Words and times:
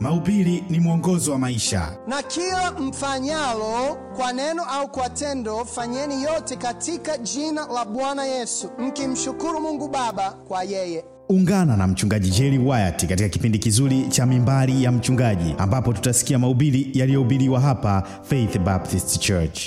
Mahubiri 0.00 0.64
ni 0.70 0.80
mwongozo 0.80 1.32
wa 1.32 1.38
maisha. 1.38 1.96
Na 2.06 2.22
kila 2.22 2.70
mfanyalo 2.72 3.96
kwa 4.16 4.32
neno 4.32 4.62
au 4.64 4.88
kwa 4.88 5.08
tendo, 5.10 5.64
fanyeni 5.64 6.22
yote 6.22 6.56
katika 6.56 7.18
jina 7.18 7.66
la 7.66 7.84
Bwana 7.84 8.24
Yesu, 8.24 8.70
mkimshukuru 8.78 9.60
Mungu 9.60 9.88
Baba 9.88 10.30
kwa 10.30 10.64
yeye. 10.64 11.04
Ungana 11.28 11.76
na 11.76 11.86
mchungaji 11.86 12.30
Jerry 12.30 12.58
Wyatt 12.58 13.06
katika 13.06 13.28
kipindi 13.28 13.58
kizuri 13.58 14.06
cha 14.08 14.26
Mimbari 14.26 14.84
ya 14.84 14.92
Mchungaji, 14.92 15.54
ambapo 15.58 15.92
tutasikia 15.92 16.38
mahubiri 16.38 16.90
yaliyohubiriwa 16.94 17.60
hapa 17.60 18.02
Faith 18.22 18.58
Baptist 18.58 19.18
Church. 19.18 19.60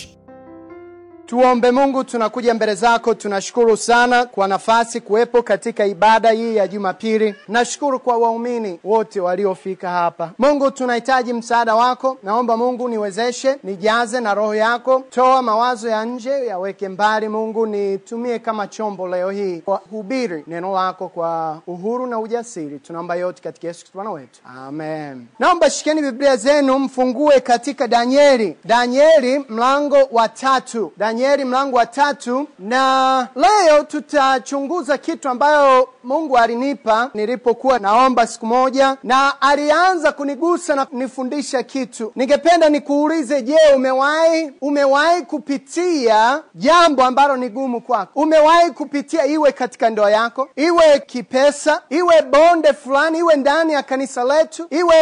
Tuombe. 1.33 1.71
Mungu, 1.71 2.03
tunakuja 2.03 2.53
mbele 2.53 2.75
zako, 2.75 3.13
tunashukuru 3.13 3.77
sana 3.77 4.25
kwa 4.25 4.47
nafasi 4.47 5.01
kuwepo 5.01 5.43
katika 5.43 5.85
ibada 5.85 6.31
hii 6.31 6.55
ya 6.55 6.67
Jumapili. 6.67 7.35
Nashukuru 7.47 7.99
kwa 7.99 8.17
waumini 8.17 8.79
wote 8.83 9.19
waliofika 9.19 9.89
hapa. 9.89 10.31
Mungu, 10.39 10.71
tunahitaji 10.71 11.33
msaada 11.33 11.75
wako. 11.75 12.17
Naomba 12.23 12.57
Mungu 12.57 12.89
niwezeshe, 12.89 13.55
nijaze 13.63 14.19
na 14.19 14.33
roho 14.33 14.55
yako, 14.55 15.03
toa 15.09 15.41
mawazo 15.41 15.89
ya 15.89 16.05
nje, 16.05 16.45
yaweke 16.45 16.89
mbali. 16.89 17.29
Mungu, 17.29 17.65
nitumie 17.65 18.39
kama 18.39 18.67
chombo 18.67 19.07
leo 19.07 19.29
hii 19.31 19.59
kwa 19.61 19.81
hubiri 19.91 20.43
neno 20.47 20.73
lako 20.73 21.07
kwa 21.07 21.61
uhuru 21.67 22.07
na 22.07 22.19
ujasiri. 22.19 22.79
Tunaomba 22.79 23.15
yote 23.15 23.43
katika 23.43 23.67
Yesu 23.67 23.79
Kristo 23.79 23.95
Bwana 23.97 24.11
wetu, 24.11 24.39
amen. 24.57 25.25
Naomba 25.39 25.69
shikeni 25.69 26.01
Biblia 26.01 26.35
zenu, 26.37 26.79
mfungue 26.79 27.39
katika 27.39 27.87
Danieli, 27.87 28.57
Danieli 28.65 29.45
mlango 29.49 29.97
wa 30.11 30.29
tatu 30.29 30.91
Danieli 30.97 31.22
mlango 31.27 31.77
wa 31.77 31.85
tatu, 31.85 32.47
na 32.59 33.27
leo 33.35 33.83
tutachunguza 33.83 34.97
kitu 34.97 35.29
ambayo 35.29 35.89
Mungu 36.03 36.37
alinipa 36.37 37.09
nilipokuwa 37.13 37.79
naomba 37.79 38.27
siku 38.27 38.45
moja, 38.45 38.97
na 39.03 39.41
alianza 39.41 40.11
kunigusa 40.11 40.75
na 40.75 40.85
kunifundisha 40.85 41.63
kitu. 41.63 42.11
Ningependa 42.15 42.69
nikuulize, 42.69 43.41
je, 43.41 43.57
umewahi 43.75 44.51
umewahi 44.61 45.21
kupitia 45.21 46.41
jambo 46.55 47.03
ambalo 47.03 47.37
ni 47.37 47.49
gumu 47.49 47.81
kwako? 47.81 48.19
Umewahi 48.19 48.71
kupitia, 48.71 49.25
iwe 49.25 49.51
katika 49.51 49.89
ndoa 49.89 50.11
yako, 50.11 50.49
iwe 50.55 50.99
kipesa, 50.99 51.81
iwe 51.89 52.21
bonde 52.21 52.73
fulani, 52.73 53.17
iwe 53.19 53.35
ndani 53.35 53.73
ya 53.73 53.83
kanisa 53.83 54.23
letu, 54.23 54.67
iwe 54.69 54.95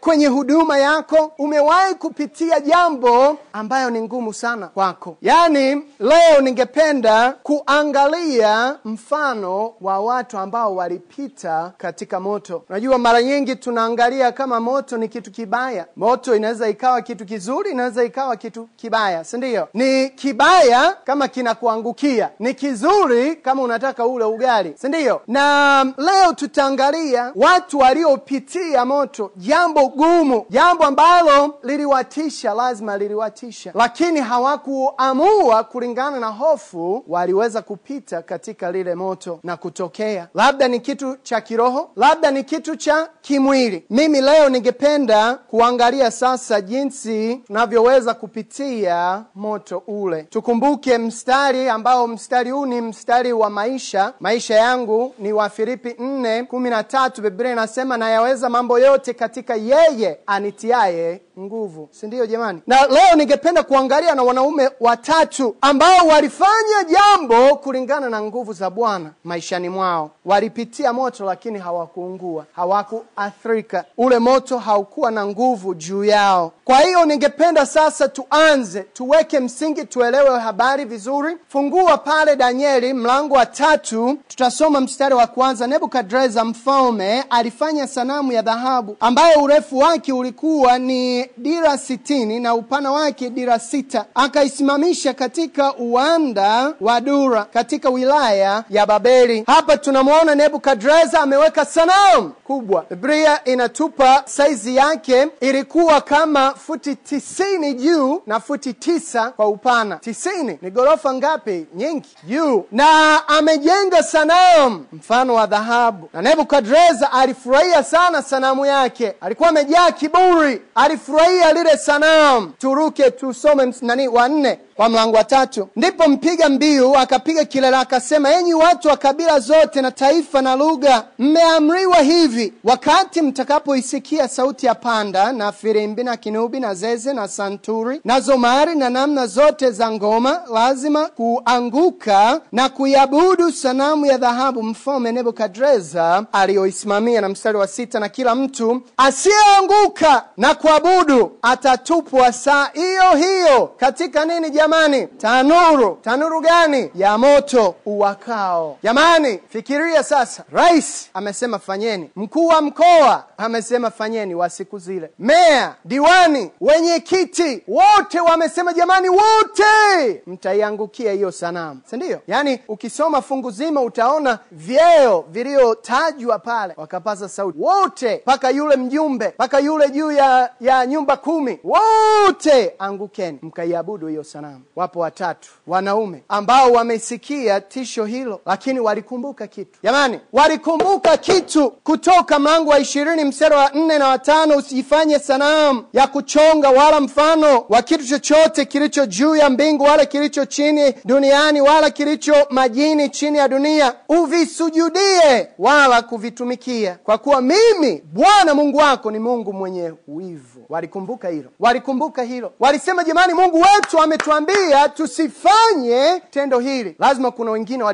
kwenye 0.00 0.26
huduma 0.26 0.78
yako, 0.78 1.32
umewahi 1.38 1.94
kupitia 1.94 2.60
jambo 2.60 3.38
ambayo 3.52 3.90
ni 3.90 4.00
ngumu 4.02 4.34
sana 4.34 4.66
kwako? 4.66 5.16
Yaani 5.56 5.82
leo 6.00 6.40
ningependa 6.40 7.32
kuangalia 7.42 8.78
mfano 8.84 9.72
wa 9.80 10.00
watu 10.00 10.38
ambao 10.38 10.74
walipita 10.76 11.72
katika 11.78 12.20
moto. 12.20 12.62
Unajua, 12.70 12.98
mara 12.98 13.22
nyingi 13.22 13.56
tunaangalia 13.56 14.32
kama 14.32 14.60
moto 14.60 14.96
ni 14.96 15.08
kitu 15.08 15.30
kibaya. 15.30 15.86
Moto 15.96 16.36
inaweza 16.36 16.68
ikawa 16.68 17.02
kitu 17.02 17.24
kizuri, 17.26 17.70
inaweza 17.70 18.04
ikawa 18.04 18.36
kitu 18.36 18.68
kibaya, 18.76 19.24
si 19.24 19.36
ndio? 19.36 19.68
Ni 19.74 20.10
kibaya 20.10 20.96
kama 21.04 21.28
kinakuangukia, 21.28 22.30
ni 22.38 22.54
kizuri 22.54 23.36
kama 23.36 23.62
unataka 23.62 24.06
ule 24.06 24.24
ugali, 24.24 24.74
si 24.80 24.88
ndio? 24.88 25.20
Na 25.26 25.84
leo 25.98 26.32
tutaangalia 26.32 27.32
watu 27.34 27.78
waliopitia 27.78 28.84
moto, 28.84 29.30
jambo 29.36 29.88
gumu, 29.88 30.46
jambo 30.50 30.84
ambalo 30.84 31.54
liliwatisha, 31.62 32.54
lazima 32.54 32.98
liliwatisha, 32.98 33.70
lakini 33.74 34.20
hawakuamua 34.20 35.45
kulingana 35.54 36.20
na 36.20 36.26
hofu, 36.28 37.04
waliweza 37.08 37.62
kupita 37.62 38.22
katika 38.22 38.72
lile 38.72 38.94
moto 38.94 39.40
na 39.44 39.56
kutokea. 39.56 40.28
Labda 40.34 40.68
ni 40.68 40.80
kitu 40.80 41.16
cha 41.22 41.40
kiroho, 41.40 41.90
labda 41.96 42.30
ni 42.30 42.44
kitu 42.44 42.76
cha 42.76 43.08
kimwili. 43.20 43.84
Mimi 43.90 44.20
leo 44.20 44.48
ningependa 44.48 45.34
kuangalia 45.34 46.10
sasa 46.10 46.60
jinsi 46.60 47.36
tunavyoweza 47.46 48.14
kupitia 48.14 49.24
moto 49.34 49.82
ule. 49.86 50.22
Tukumbuke 50.22 50.98
mstari 50.98 51.68
ambao, 51.68 52.06
mstari 52.08 52.50
huu 52.50 52.66
ni 52.66 52.80
mstari 52.80 53.32
wa 53.32 53.50
maisha. 53.50 54.12
Maisha 54.20 54.54
yangu 54.54 55.14
ni 55.18 55.32
wa 55.32 55.48
Filipi 55.50 55.88
4:13. 55.88 57.20
Biblia 57.22 57.52
inasema 57.52 57.96
nayaweza 57.96 58.48
mambo 58.48 58.78
yote 58.78 59.14
katika 59.14 59.54
yeye 59.54 60.18
anitiaye 60.26 61.20
nguvu, 61.38 61.88
si 61.90 62.06
ndio 62.06 62.26
jamani? 62.26 62.62
Na 62.66 62.86
leo 62.86 63.16
ningependa 63.16 63.62
kuangalia 63.62 64.14
na 64.14 64.22
wanaume 64.22 64.70
watatu 64.80 65.35
ambao 65.60 66.06
walifanya 66.06 66.84
jambo 66.88 67.56
kulingana 67.56 68.10
na 68.10 68.22
nguvu 68.22 68.52
za 68.52 68.70
Bwana 68.70 69.10
maishani 69.24 69.68
mwao. 69.68 70.10
Walipitia 70.24 70.92
moto 70.92 71.24
lakini 71.24 71.58
hawakuungua, 71.58 72.44
hawakuathirika. 72.52 73.84
Ule 73.98 74.18
moto 74.18 74.58
haukuwa 74.58 75.10
na 75.10 75.26
nguvu 75.26 75.74
juu 75.74 76.04
yao. 76.04 76.52
Kwa 76.64 76.78
hiyo 76.80 77.04
ningependa 77.04 77.66
sasa 77.66 78.08
tuanze, 78.08 78.80
tuweke 78.82 79.40
msingi, 79.40 79.84
tuelewe 79.84 80.40
habari 80.40 80.84
vizuri. 80.84 81.36
Fungua 81.48 81.98
pale 81.98 82.36
Danieli 82.36 82.92
mlango 82.94 83.34
wa 83.34 83.46
tatu, 83.46 84.18
tutasoma 84.28 84.80
mstari 84.80 85.14
wa 85.14 85.26
kwanza. 85.26 85.66
Nebukadreza 85.66 86.44
mfalme 86.44 87.24
alifanya 87.30 87.86
sanamu 87.86 88.32
ya 88.32 88.42
dhahabu 88.42 88.96
ambayo 89.00 89.42
urefu 89.42 89.78
wake 89.78 90.12
ulikuwa 90.12 90.78
ni 90.78 91.26
dira 91.36 91.78
sitini 91.78 92.40
na 92.40 92.54
upana 92.54 92.92
wake 92.92 93.30
dira 93.30 93.58
sita. 93.58 94.04
Akaisimamisha 94.14 95.14
katika 95.30 95.74
uwanda 95.74 96.72
wa 96.80 97.00
Dura 97.00 97.44
katika 97.44 97.90
wilaya 97.90 98.64
ya 98.70 98.86
Babeli. 98.86 99.44
Hapa 99.46 99.76
tunamwona 99.76 100.34
Nebukadreza 100.34 101.20
ameweka 101.20 101.64
sanamu 101.64 102.28
kubwa. 102.44 102.84
Biblia 102.90 103.44
inatupa 103.44 104.22
saizi 104.24 104.76
yake 104.76 105.28
ilikuwa 105.40 106.00
kama 106.00 106.54
futi 106.54 106.94
tisini 106.96 107.74
juu 107.74 108.22
na 108.26 108.40
futi 108.40 108.72
tisa 108.74 109.30
kwa 109.30 109.46
upana. 109.48 109.96
Tisini 109.96 110.58
ni 110.62 110.70
ghorofa 110.70 111.14
ngapi? 111.14 111.66
Nyingi 111.74 112.08
juu, 112.24 112.64
na 112.72 112.88
amejenga 113.28 114.02
sanamu 114.02 114.84
mfano 114.92 115.34
wa 115.34 115.46
dhahabu, 115.46 116.08
na 116.12 116.22
Nebukadreza 116.22 117.12
alifurahia 117.12 117.82
sana 117.82 118.22
sanamu 118.22 118.66
yake, 118.66 119.14
alikuwa 119.20 119.48
amejaa 119.48 119.90
kiburi, 119.90 120.62
alifurahia 120.74 121.52
lile 121.52 121.76
sanamu. 121.76 122.46
Turuke 122.58 123.10
tusome 123.10 123.74
nani 123.82 124.08
wanne 124.08 124.58
kwa 124.76 124.88
mlango 124.88 125.15
wa 125.16 125.24
tatu. 125.24 125.68
Ndipo 125.76 126.08
mpiga 126.08 126.48
mbiu 126.48 126.96
akapiga 126.96 127.44
kilele 127.44 127.76
akasema, 127.76 128.32
enyi 128.34 128.54
watu 128.54 128.88
wa 128.88 128.96
kabila 128.96 129.40
zote 129.40 129.80
na 129.82 129.90
taifa 129.90 130.42
na 130.42 130.56
lugha, 130.56 131.04
mmeamriwa 131.18 131.96
hivi, 131.96 132.52
wakati 132.64 133.22
mtakapoisikia 133.22 134.28
sauti 134.28 134.66
ya 134.66 134.74
panda 134.74 135.32
na 135.32 135.52
firimbi 135.52 136.04
na 136.04 136.16
kinubi 136.16 136.60
na 136.60 136.74
zeze 136.74 137.12
na 137.12 137.28
santuri 137.28 138.00
na 138.04 138.20
zomari 138.20 138.74
na 138.74 138.90
namna 138.90 139.26
zote 139.26 139.70
za 139.70 139.90
ngoma, 139.90 140.42
lazima 140.52 141.06
kuanguka 141.06 142.40
na 142.52 142.68
kuiabudu 142.68 143.52
sanamu 143.52 144.06
ya 144.06 144.18
dhahabu 144.18 144.62
mfalme 144.62 145.12
Nebukadreza 145.12 146.24
aliyoisimamia. 146.32 147.20
Na 147.20 147.28
mstari 147.28 147.58
wa 147.58 147.66
sita, 147.66 148.00
na 148.00 148.08
kila 148.08 148.34
mtu 148.34 148.82
asiyeanguka 148.96 150.24
na 150.36 150.54
kuabudu 150.54 151.32
atatupwa 151.42 152.32
saa 152.32 152.70
hiyo 152.74 153.10
hiyo 153.16 153.66
katika 153.76 154.24
nini 154.24 154.50
Jamani, 154.50 155.05
tanuru. 155.06 155.98
Tanuru 156.02 156.40
gani? 156.40 156.90
Ya 156.94 157.18
moto 157.18 157.74
uwakao. 157.86 158.78
Jamani, 158.82 159.40
fikiria 159.48 160.02
sasa. 160.02 160.44
Rais 160.52 161.10
amesema 161.14 161.58
fanyeni, 161.58 162.10
mkuu 162.16 162.46
wa 162.46 162.62
mkoa 162.62 163.24
amesema 163.38 163.90
fanyeni, 163.90 164.34
wa 164.34 164.50
siku 164.50 164.78
zile, 164.78 165.10
meya, 165.18 165.74
diwani, 165.84 166.50
wenye 166.60 167.00
kiti, 167.00 167.62
wote 167.68 168.20
wamesema 168.20 168.72
jamani, 168.72 169.08
wote 169.08 170.22
mtaiangukia 170.26 171.12
hiyo 171.12 171.32
sanamu, 171.32 171.80
si 171.90 171.96
ndio? 171.96 172.20
Yaani 172.26 172.60
ukisoma 172.68 173.22
fungu 173.22 173.50
zima 173.50 173.80
utaona 173.82 174.38
vyeo 174.52 175.24
viliyotajwa 175.30 176.38
pale, 176.38 176.74
wakapaza 176.76 177.28
sauti 177.28 177.58
wote, 177.58 178.16
mpaka 178.22 178.50
yule 178.50 178.76
mjumbe, 178.76 179.28
mpaka 179.28 179.58
yule 179.58 179.90
juu 179.90 180.12
ya, 180.12 180.50
ya 180.60 180.86
nyumba 180.86 181.16
kumi, 181.16 181.58
wote 181.64 182.74
angukeni 182.78 183.38
mkaiabudu 183.42 184.06
hiyo 184.06 184.24
sanamu. 184.24 184.60
Wapo 184.76 185.00
watatu 185.00 185.48
wanaume 185.66 186.22
ambao 186.28 186.72
wamesikia 186.72 187.60
tisho 187.60 188.04
hilo, 188.04 188.40
lakini 188.46 188.80
walikumbuka 188.80 189.46
kitu. 189.46 189.78
Jamani, 189.82 190.20
walikumbuka 190.32 191.16
kitu. 191.16 191.70
Kutoka 191.70 192.38
mlango 192.38 192.70
wa 192.70 192.78
ishirini 192.78 193.24
mstari 193.26 193.54
wa 193.54 193.70
nne 193.74 193.98
na 193.98 194.08
watano 194.08 194.56
usiifanye 194.56 195.18
sanamu 195.18 195.84
ya 195.92 196.06
kuchonga 196.06 196.70
wala 196.70 197.00
mfano 197.00 197.64
wa 197.68 197.82
kitu 197.82 198.06
chochote 198.06 198.64
kilicho 198.64 199.06
juu 199.06 199.36
ya 199.36 199.50
mbingu 199.50 199.84
wala 199.84 200.06
kilicho 200.06 200.44
chini 200.46 200.94
duniani 201.04 201.60
wala 201.60 201.90
kilicho 201.90 202.34
majini 202.50 203.08
chini 203.08 203.38
ya 203.38 203.48
dunia, 203.48 203.94
uvisujudie 204.08 205.48
wala 205.58 206.02
kuvitumikia, 206.02 206.98
kwa 207.04 207.18
kuwa 207.18 207.40
mimi 207.42 208.02
Bwana 208.12 208.54
Mungu 208.54 208.78
wako 208.78 209.10
ni 209.10 209.18
Mungu 209.18 209.52
mwenye 209.52 209.92
wivu. 210.08 210.66
Walikumbuka 210.68 211.28
hilo, 211.28 211.50
walikumbuka 211.60 212.22
hilo, 212.22 212.52
walisema 212.60 213.04
jamani, 213.04 213.32
Mungu 213.34 213.56
wetu 213.56 214.00
ametuambia 214.00 214.88
tusifanye 214.88 216.22
tendo 216.30 216.58
hili. 216.58 216.96
Lazima 216.98 217.30
kuna 217.30 217.50
wengine 217.50 217.84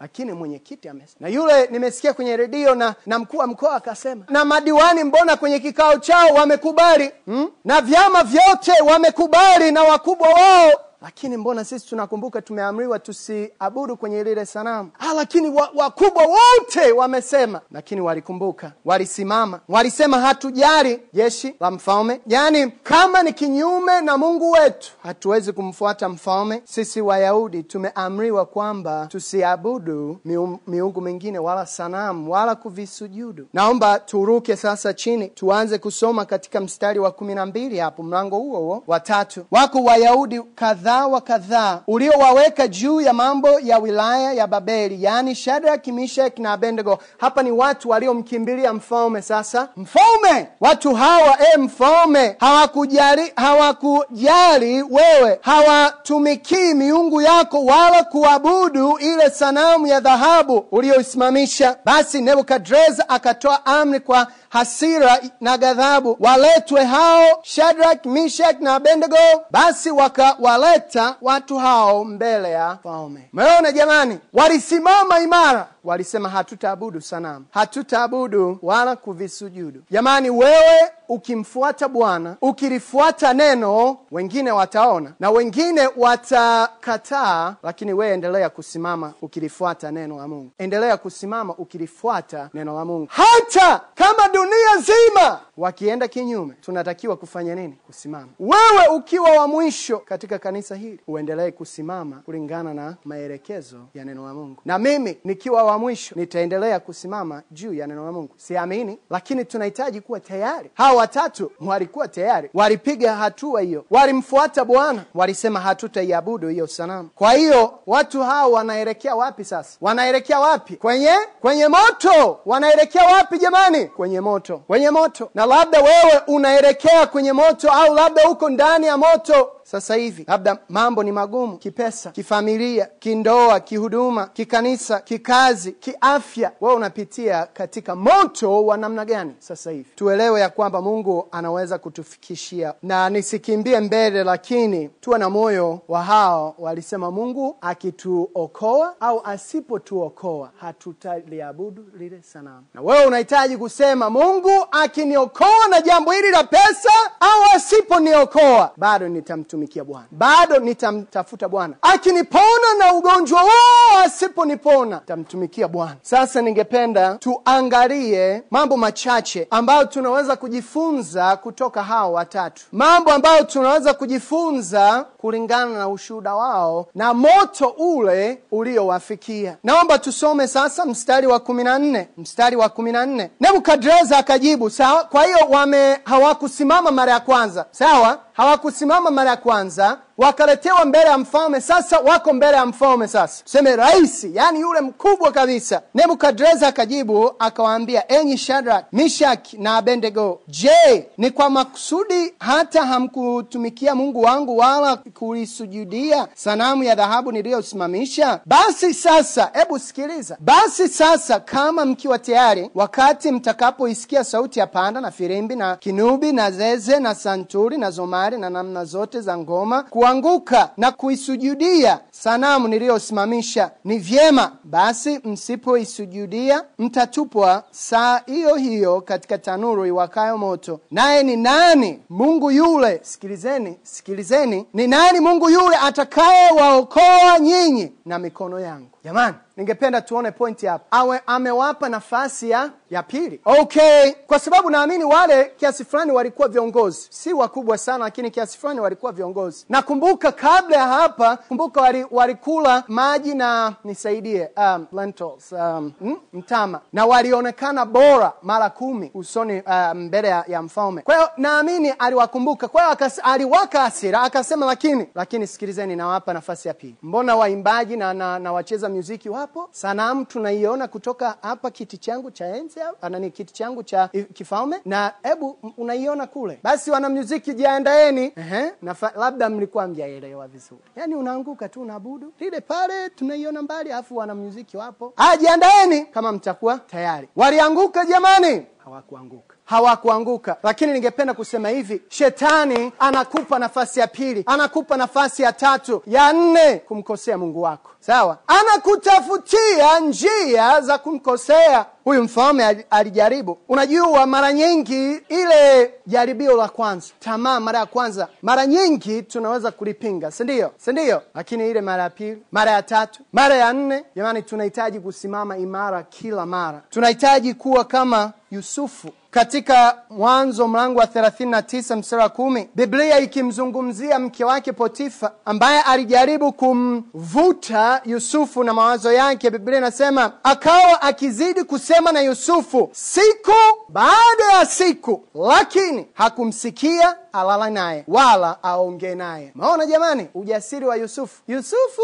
lakini 0.00 0.32
mwenyekiti 0.32 0.88
na 1.20 1.28
yule 1.28 1.66
nimesikia 1.66 2.12
kwenye 2.14 2.36
redio 2.36 2.74
na, 2.74 2.94
na 3.06 3.18
mkuu 3.18 3.36
wa 3.36 3.46
mkoa 3.46 3.74
akasema, 3.76 4.24
na 4.28 4.44
madiwani 4.44 4.86
madiwani 4.96 5.04
mbona 5.04 5.36
kwenye 5.36 5.58
kikao 5.58 5.98
chao 5.98 6.28
wamekubali 6.34 7.12
hmm? 7.26 7.50
na 7.64 7.80
vyama 7.80 8.24
vyote 8.24 8.72
wamekubali 8.86 9.72
na 9.72 9.82
wakubwa 9.82 10.28
wao 10.28 10.70
lakini 11.02 11.36
mbona 11.36 11.64
sisi 11.64 11.86
tunakumbuka 11.88 12.42
tumeamriwa 12.42 12.98
tusiabudu 12.98 13.96
kwenye 13.96 14.24
lile 14.24 14.46
sanamu? 14.46 14.90
Ah, 14.98 15.14
lakini 15.14 15.48
wa- 15.50 15.70
wakubwa 15.74 16.22
wote 16.22 16.92
wamesema. 16.92 17.60
Lakini 17.72 18.00
walikumbuka 18.00 18.72
walisimama 18.84 19.60
walisema 19.68 20.20
hatujali 20.20 21.00
jeshi 21.12 21.54
la 21.60 21.70
mfalme. 21.70 22.20
Yaani 22.26 22.70
kama 22.82 23.22
ni 23.22 23.32
kinyume 23.32 24.00
na 24.00 24.18
mungu 24.18 24.50
wetu 24.50 24.92
hatuwezi 25.02 25.52
kumfuata 25.52 26.08
mfalme. 26.08 26.62
Sisi 26.64 27.00
wayahudi 27.00 27.62
tumeamriwa 27.62 28.46
kwamba 28.46 29.06
tusiabudu 29.06 30.18
miu- 30.26 30.58
miungu 30.66 31.00
mingine 31.00 31.38
wala 31.38 31.66
sanamu 31.66 32.32
wala 32.32 32.54
kuvisujudu. 32.54 33.46
Naomba 33.52 33.98
turuke 33.98 34.56
sasa 34.56 34.94
chini 34.94 35.28
tuanze 35.28 35.78
kusoma 35.78 36.24
katika 36.24 36.60
mstari 36.60 36.98
wa 36.98 37.10
kumi 37.10 37.34
na 37.34 37.46
mbili 37.46 37.78
hapo 37.78 38.02
mlango 38.02 38.36
huo 38.36 38.58
huo 38.60 38.82
watatu 38.86 39.46
wako 39.50 39.82
wayahudi 39.84 40.42
kadhaa 40.54 40.85
wa 40.94 41.20
kadhaa 41.20 41.80
uliowaweka 41.86 42.68
juu 42.68 43.00
ya 43.00 43.12
mambo 43.12 43.48
ya 43.60 43.78
wilaya 43.78 44.32
ya 44.32 44.46
babeli 44.46 45.04
yaani 45.04 45.34
shadrak 45.34 45.86
mishak 45.86 46.38
na 46.38 46.52
abednego. 46.52 46.98
Hapa 47.18 47.42
ni 47.42 47.50
watu 47.50 47.88
waliomkimbilia 47.90 48.72
mfalme 48.72 49.22
sasa 49.22 49.68
mfalme 49.76 50.48
watu 50.60 50.94
hawa 50.94 51.36
e 51.54 51.58
mfalme 51.58 52.36
hawakujali 52.40 53.32
hawakujali 53.36 54.82
wewe 54.82 55.38
hawatumikii 55.42 56.74
miungu 56.74 57.22
yako 57.22 57.64
wala 57.64 58.04
kuabudu 58.04 58.98
ile 58.98 59.30
sanamu 59.30 59.86
ya 59.86 60.00
dhahabu 60.00 60.64
uliyoisimamisha. 60.70 61.76
Basi 61.84 62.20
nebukadreza 62.22 63.08
akatoa 63.08 63.66
amri 63.66 64.00
kwa 64.00 64.26
hasira 64.48 65.18
na 65.40 65.58
ghadhabu 65.58 66.16
waletwe 66.20 66.84
hao 66.84 67.26
shadrak 67.42 68.06
mishak 68.06 68.60
na 68.60 68.74
abednego. 68.74 69.16
Basi 69.50 69.90
wakawaleta 69.90 70.75
watu 71.22 71.58
hao 71.58 72.04
mbele 72.04 72.50
ya 72.50 72.74
mfalme 72.74 73.28
umeona 73.32 73.72
jamani? 73.72 74.18
Walisimama 74.32 75.20
imara 75.20 75.68
walisema 75.86 76.28
hatutaabudu 76.28 77.00
sanamu 77.00 77.44
hatutaabudu 77.50 78.58
wala 78.62 78.96
kuvisujudu. 78.96 79.82
Jamani 79.90 80.30
wewe 80.30 80.90
ukimfuata 81.08 81.88
bwana 81.88 82.36
ukilifuata 82.42 83.34
neno 83.34 83.96
wengine 84.10 84.50
wataona 84.52 85.12
na 85.20 85.30
wengine 85.30 85.88
watakataa 85.96 87.56
lakini 87.62 87.92
wewe 87.92 88.14
endelea 88.14 88.50
kusimama 88.50 89.12
ukilifuata 89.22 89.90
neno 89.90 90.16
la 90.16 90.28
mungu. 90.28 90.50
Endelea 90.58 90.96
kusimama 90.96 91.54
ukilifuata 91.54 92.50
neno 92.54 92.74
la 92.76 92.84
mungu. 92.84 93.08
Hata 93.10 93.80
kama 93.94 94.28
dunia 94.28 94.74
nzima 94.78 95.40
wakienda 95.56 96.08
kinyume 96.08 96.54
tunatakiwa 96.60 97.16
kufanya 97.16 97.54
nini? 97.54 97.78
Kusimama. 97.86 98.28
Wewe 98.40 98.86
ukiwa 98.96 99.30
wa 99.30 99.48
mwisho 99.48 99.98
katika 99.98 100.38
kanisa 100.38 100.74
hili 100.76 101.00
uendelee 101.06 101.50
kusimama 101.50 102.16
kulingana 102.24 102.74
na 102.74 102.96
maelekezo 103.04 103.76
ya 103.94 104.04
neno 104.04 104.26
la 104.26 104.34
mungu. 104.34 104.62
Na 104.64 104.78
mimi 104.78 105.18
nikiwa 105.24 105.62
wa 105.62 105.75
mwisho 105.78 106.14
nitaendelea 106.18 106.80
kusimama 106.80 107.42
juu 107.50 107.74
ya 107.74 107.86
neno 107.86 108.04
la 108.06 108.12
mungu. 108.12 108.34
Siamini 108.36 108.98
lakini 109.10 109.44
tunahitaji 109.44 110.00
kuwa 110.00 110.20
tayari. 110.20 110.70
Hawa 110.74 110.96
watatu 110.98 111.52
walikuwa 111.60 112.08
tayari. 112.08 112.50
Walipiga 112.54 113.14
hatua 113.14 113.60
hiyo. 113.60 113.84
Walimfuata 113.90 114.64
bwana. 114.64 115.04
Walisema 115.14 115.60
hatutaiabudu 115.60 116.48
hiyo 116.48 116.66
sanamu. 116.66 117.08
Kwa 117.14 117.32
hiyo 117.32 117.78
watu 117.86 118.22
hao 118.22 118.52
wanaelekea 118.52 119.14
wapi 119.14 119.44
sasa? 119.44 119.76
Wanaelekea 119.80 120.40
wapi? 120.40 120.76
Kwenye 120.76 121.10
kwenye 121.40 121.68
moto. 121.68 122.40
Wanaelekea 122.46 123.04
wapi 123.06 123.38
jamani? 123.38 123.86
Kwenye 123.86 124.20
moto. 124.20 124.58
Kwenye 124.58 124.90
moto. 124.90 125.30
Na 125.34 125.46
labda 125.46 125.78
wewe 125.80 126.20
unaelekea 126.26 127.06
kwenye 127.06 127.32
moto 127.32 127.70
au 127.72 127.94
labda 127.94 128.30
uko 128.30 128.50
ndani 128.50 128.86
ya 128.86 128.96
moto 128.96 129.50
sasa 129.70 129.94
hivi 129.94 130.24
labda 130.28 130.58
mambo 130.68 131.02
ni 131.02 131.12
magumu 131.12 131.56
kipesa 131.58 132.10
kifamilia 132.10 132.88
kindoa 132.98 133.60
kihuduma 133.60 134.26
kikanisa 134.26 135.00
kikazi 135.00 135.72
kiafya. 135.72 136.52
Wewe 136.60 136.74
unapitia 136.74 137.46
katika 137.46 137.96
moto 137.96 138.66
wa 138.66 138.76
namna 138.76 139.04
gani 139.04 139.34
sasa 139.38 139.70
hivi? 139.70 139.86
Tuelewe 139.94 140.40
ya 140.40 140.48
kwamba 140.48 140.82
mungu 140.82 141.28
anaweza 141.32 141.78
kutufikishia. 141.78 142.74
Na 142.82 143.10
nisikimbie 143.10 143.80
mbele 143.80 144.24
lakini 144.24 144.88
tuwe 145.00 145.18
na 145.18 145.30
moyo 145.30 145.80
wa 145.88 146.02
hao 146.02 146.54
walisema 146.58 147.10
mungu 147.10 147.56
akituokoa 147.60 148.94
au 149.00 149.20
asipotuokoa 149.24 150.50
hatutaliabudu 150.60 151.84
lile 151.98 152.22
sanamu. 152.22 152.64
Na 152.74 152.80
wewe 152.82 153.06
unahitaji 153.06 153.56
kusema 153.56 154.10
mungu 154.10 154.66
akiniokoa 154.70 155.68
na 155.70 155.80
jambo 155.80 156.12
hili 156.12 156.30
la 156.30 156.44
pesa 156.44 156.90
au 157.20 157.42
asiponiokoa 157.54 158.70
bado 158.76 159.08
nitamtumikia 159.56 159.84
bwana. 159.84 160.06
Bado 160.10 160.58
nitamtafuta 160.58 161.48
bwana. 161.48 161.74
Akinipona 161.82 162.74
na 162.78 162.94
ugonjwa 162.94 163.40
huo 163.40 163.98
asiponipona 164.04 164.96
tamtumikia 165.06 165.68
bwana. 165.68 165.96
Sasa 166.02 166.42
ningependa 166.42 167.14
tuangalie 167.14 168.42
mambo 168.50 168.76
machache 168.76 169.46
ambayo 169.50 169.84
tunaweza 169.84 170.36
kujifunza 170.36 171.36
kutoka 171.36 171.82
hawa 171.82 172.08
watatu. 172.08 172.62
Mambo 172.72 173.12
ambayo 173.12 173.44
tunaweza 173.44 173.94
kujifunza 173.94 175.04
kulingana 175.18 175.78
na 175.78 175.88
ushuhuda 175.88 176.34
wao 176.34 176.86
na 176.94 177.14
moto 177.14 177.68
ule 177.78 178.42
uliowafikia. 178.50 179.56
Naomba 179.64 179.98
tusome 179.98 180.46
sasa 180.48 180.84
mstari 180.86 181.26
wa 181.26 181.40
kumi 181.40 181.64
na 181.64 181.78
nne. 181.78 182.08
Mstari 182.16 182.56
wa 182.56 182.68
kumi 182.68 182.92
na 182.92 183.06
nne. 183.06 183.30
Nebukadreza 183.40 184.18
akajibu 184.18 184.70
sawa 184.70 185.04
kwa 185.04 185.24
hiyo 185.24 185.38
wame 185.50 185.98
hawakusimama 186.04 186.90
mara 186.90 187.12
ya 187.12 187.20
kwanza. 187.20 187.66
Sawa 187.70 188.18
hawakusimama 188.32 189.10
mara 189.10 189.30
ya 189.30 189.36
kwanza 189.46 189.98
wakaletewa 190.18 190.84
mbele 190.84 191.04
ya 191.04 191.18
mfalme. 191.18 191.60
Sasa 191.60 191.98
wako 191.98 192.32
mbele 192.32 192.56
ya 192.56 192.66
mfalme 192.66 193.08
sasa. 193.08 193.44
Tuseme 193.44 193.76
raisi 193.76 194.30
yani 194.34 194.60
yule 194.60 194.80
mkubwa 194.80 195.32
kabisa. 195.32 195.82
Nebukadreza 195.94 196.68
akajibu 196.68 197.32
akawaambia 197.38 198.12
enyi 198.12 198.38
shadrak 198.38 198.84
mishak 198.92 199.52
na 199.52 199.76
abendego 199.76 200.40
je 200.48 201.08
ni 201.18 201.30
kwa 201.30 201.50
makusudi 201.50 202.34
hata 202.38 202.86
hamkutumikia 202.86 203.94
mungu 203.94 204.22
wangu 204.22 204.56
wala 204.58 204.96
kulisujudia 204.96 206.28
sanamu 206.34 206.82
ya 206.84 206.94
dhahabu 206.94 207.32
niliyosimamisha? 207.32 208.40
Basi 208.46 208.94
sasa 208.94 209.50
hebu 209.52 209.78
sikiliza. 209.78 210.36
Basi 210.40 210.88
sasa 210.88 211.40
kama 211.40 211.84
mkiwa 211.84 212.18
tayari 212.18 212.70
wakati 212.74 213.30
mtakapoisikia 213.32 214.24
sauti 214.24 214.58
ya 214.58 214.66
panda 214.66 215.00
na 215.00 215.10
firimbi 215.10 215.56
na 215.56 215.76
kinubi 215.76 216.32
na 216.32 216.50
zeze 216.50 217.00
na 217.00 217.14
santuri 217.14 217.78
na 217.78 217.90
zomari 217.90 218.38
na 218.38 218.50
namna 218.50 218.84
zote 218.84 219.20
za 219.20 219.38
ngoma 219.38 219.82
kuanguka 220.06 220.70
na 220.76 220.92
kuisujudia 220.92 222.00
sanamu 222.10 222.68
niliyosimamisha 222.68 223.70
ni 223.84 223.98
vyema 223.98 224.52
basi 224.64 225.20
msipoisujudia 225.24 226.64
mtatupwa 226.78 227.64
saa 227.70 228.20
hiyo 228.26 228.54
hiyo 228.54 229.00
katika 229.00 229.38
tanuru 229.38 229.86
iwakayo 229.86 230.38
moto. 230.38 230.80
Naye 230.90 231.22
ni 231.22 231.36
nani 231.36 232.00
mungu 232.10 232.50
yule? 232.50 233.00
Sikilizeni 233.02 233.76
sikilizeni. 233.82 234.66
Ni 234.74 234.86
nani 234.86 235.20
mungu 235.20 235.50
yule 235.50 235.76
atakayewaokoa 235.76 237.38
nyinyi 237.40 237.92
na 238.04 238.18
mikono 238.18 238.60
yangu 238.60 238.88
jamani. 239.06 239.34
Ningependa 239.56 240.00
tuone 240.00 240.30
pointi 240.30 240.66
hapa. 240.66 240.84
Awe 240.90 241.20
amewapa 241.26 241.88
nafasi 241.88 242.50
ya 242.50 242.70
ya 242.90 243.02
pili. 243.02 243.40
Okay. 243.44 244.12
Kwa 244.26 244.38
sababu 244.38 244.70
naamini 244.70 245.04
wale 245.04 245.44
kiasi 245.44 245.84
fulani 245.84 246.12
walikuwa 246.12 246.48
viongozi. 246.48 247.06
Si 247.10 247.32
wakubwa 247.32 247.78
sana 247.78 247.98
lakini 248.04 248.30
kiasi 248.30 248.58
fulani 248.58 248.80
walikuwa 248.80 249.12
viongozi. 249.12 249.64
Nakumbuka 249.68 250.32
kabla 250.32 250.76
ya 250.76 250.86
hapa 250.86 251.36
kumbuka 251.36 251.80
wali, 251.80 252.06
walikula 252.10 252.84
maji 252.88 253.34
na 253.34 253.72
nisaidie 253.84 254.50
um, 254.56 254.86
lentils 254.92 255.52
um, 255.52 255.92
mm, 256.00 256.16
mtama. 256.32 256.80
Na 256.92 257.06
walionekana 257.06 257.84
bora 257.86 258.32
mara 258.42 258.70
kumi 258.70 259.10
usoni 259.14 259.60
uh, 259.66 259.92
mbele 259.94 260.28
ya, 260.28 260.44
ya 260.48 260.62
mfalme. 260.62 261.02
Kwa 261.02 261.14
hiyo 261.14 261.28
naamini 261.36 261.90
aliwakumbuka. 261.90 262.68
Kwa 262.68 262.82
hiyo 262.82 263.10
aliwaka 263.22 263.80
hasira 263.80 264.20
akasema 264.22 264.66
lakini 264.66 265.06
lakini 265.14 265.46
sikilizeni 265.46 265.96
nawapa 265.96 266.32
nafasi 266.32 266.68
ya 266.68 266.74
pili. 266.74 266.96
Mbona 267.02 267.36
waimbaji 267.36 267.96
na, 267.96 268.14
na, 268.14 268.38
na 268.38 268.52
wacheza 268.52 268.88
muziki 268.96 269.28
wapo. 269.28 269.68
Sanamu 269.70 270.24
tunaiona 270.24 270.88
kutoka 270.88 271.36
hapa 271.42 271.70
kiti 271.70 271.98
changu 271.98 272.30
cha 272.30 272.46
enzi 272.56 272.80
anani 273.02 273.30
kiti 273.30 273.54
changu 273.54 273.82
cha 273.82 274.08
kifalme. 274.08 274.80
Na 274.84 275.12
hebu 275.22 275.58
unaiona 275.76 276.26
kule. 276.26 276.58
Basi 276.62 276.90
wanamuziki 276.90 277.54
jiandaeni. 277.54 278.32
Ehe, 278.36 278.72
na 278.82 278.96
labda 279.16 279.48
mlikuwa 279.48 279.86
mjaelewa 279.86 280.48
vizuri. 280.48 280.80
Yani 280.96 281.14
unaanguka 281.14 281.68
tu 281.68 281.82
unaabudu 281.82 282.32
lile 282.40 282.60
pale 282.60 283.10
tunaiona 283.10 283.62
mbali 283.62 283.92
alafu 283.92 284.16
wanamuziki 284.16 284.76
wapo. 284.76 285.12
Ah 285.16 285.36
jiandaeni. 285.36 286.04
Kama 286.06 286.32
mtakuwa 286.32 286.78
tayari. 286.78 287.28
Walianguka 287.36 288.04
jamani. 288.04 288.66
Hawakuanguka 288.84 289.55
hawakuanguka. 289.66 290.56
Lakini 290.62 290.92
ningependa 290.92 291.34
kusema 291.34 291.68
hivi 291.68 292.02
shetani 292.08 292.92
anakupa 292.98 293.58
nafasi 293.58 294.00
ya 294.00 294.06
pili 294.06 294.42
anakupa 294.46 294.96
nafasi 294.96 295.42
ya 295.42 295.52
tatu 295.52 296.02
ya 296.06 296.32
nne 296.32 296.76
kumkosea 296.76 297.38
mungu 297.38 297.62
wako. 297.62 297.90
Sawa? 298.00 298.38
Anakutafutia 298.46 300.00
njia 300.00 300.80
za 300.80 300.98
kumkosea 300.98 301.86
huyu 302.06 302.22
mfalme 302.22 302.84
alijaribu. 302.90 303.58
Unajua 303.68 304.26
mara 304.26 304.52
nyingi 304.52 305.20
ile 305.28 305.94
jaribio 306.06 306.56
la 306.56 306.68
kwanza 306.68 307.06
tamaa 307.20 307.60
mara 307.60 307.78
ya 307.78 307.86
kwanza 307.86 308.28
mara 308.42 308.66
nyingi 308.66 309.22
tunaweza 309.22 309.70
kulipinga 309.70 310.30
sindio 310.30 310.70
sindio 310.76 311.22
lakini 311.34 311.70
ile 311.70 311.80
mara 311.80 312.02
ya 312.02 312.10
pili 312.10 312.42
mara 312.52 312.70
ya 312.70 312.82
tatu 312.82 313.22
mara 313.32 313.54
ya 313.56 313.72
nne 313.72 314.04
jamani 314.16 314.42
tunahitaji 314.42 315.00
kusimama 315.00 315.58
imara 315.58 316.02
kila 316.02 316.46
mara. 316.46 316.82
Tunahitaji 316.90 317.54
kuwa 317.54 317.84
kama 317.84 318.32
yusufu. 318.50 319.08
Katika 319.30 319.98
mwanzo 320.10 320.68
mlango 320.68 321.00
wa 321.00 321.06
39 321.06 321.96
mstari 321.96 322.22
wa 322.22 322.28
kumi 322.28 322.68
biblia 322.74 323.18
ikimzungumzia 323.20 324.18
mke 324.18 324.44
wake 324.44 324.72
potifa 324.72 325.32
ambaye 325.44 325.80
alijaribu 325.82 326.52
kumvuta 326.52 328.00
yusufu 328.04 328.64
na 328.64 328.74
mawazo 328.74 329.12
yake 329.12 329.50
biblia 329.50 329.78
inasema 329.78 330.32
akawa 330.42 331.02
akizidi 331.02 331.64
kusema 331.96 332.12
na 332.12 332.20
yusufu 332.20 332.90
siku 332.92 333.52
baada 333.88 334.52
ya 334.58 334.66
siku 334.66 335.22
lakini 335.34 336.06
hakumsikia 336.14 337.16
alala 337.32 337.70
naye 337.70 338.04
wala 338.08 338.62
aongee 338.62 339.14
naye. 339.14 339.52
Maona 339.54 339.86
jamani 339.86 340.28
ujasiri 340.34 340.86
wa 340.86 340.96
yusufu. 340.96 341.42
Yusufu 341.48 342.02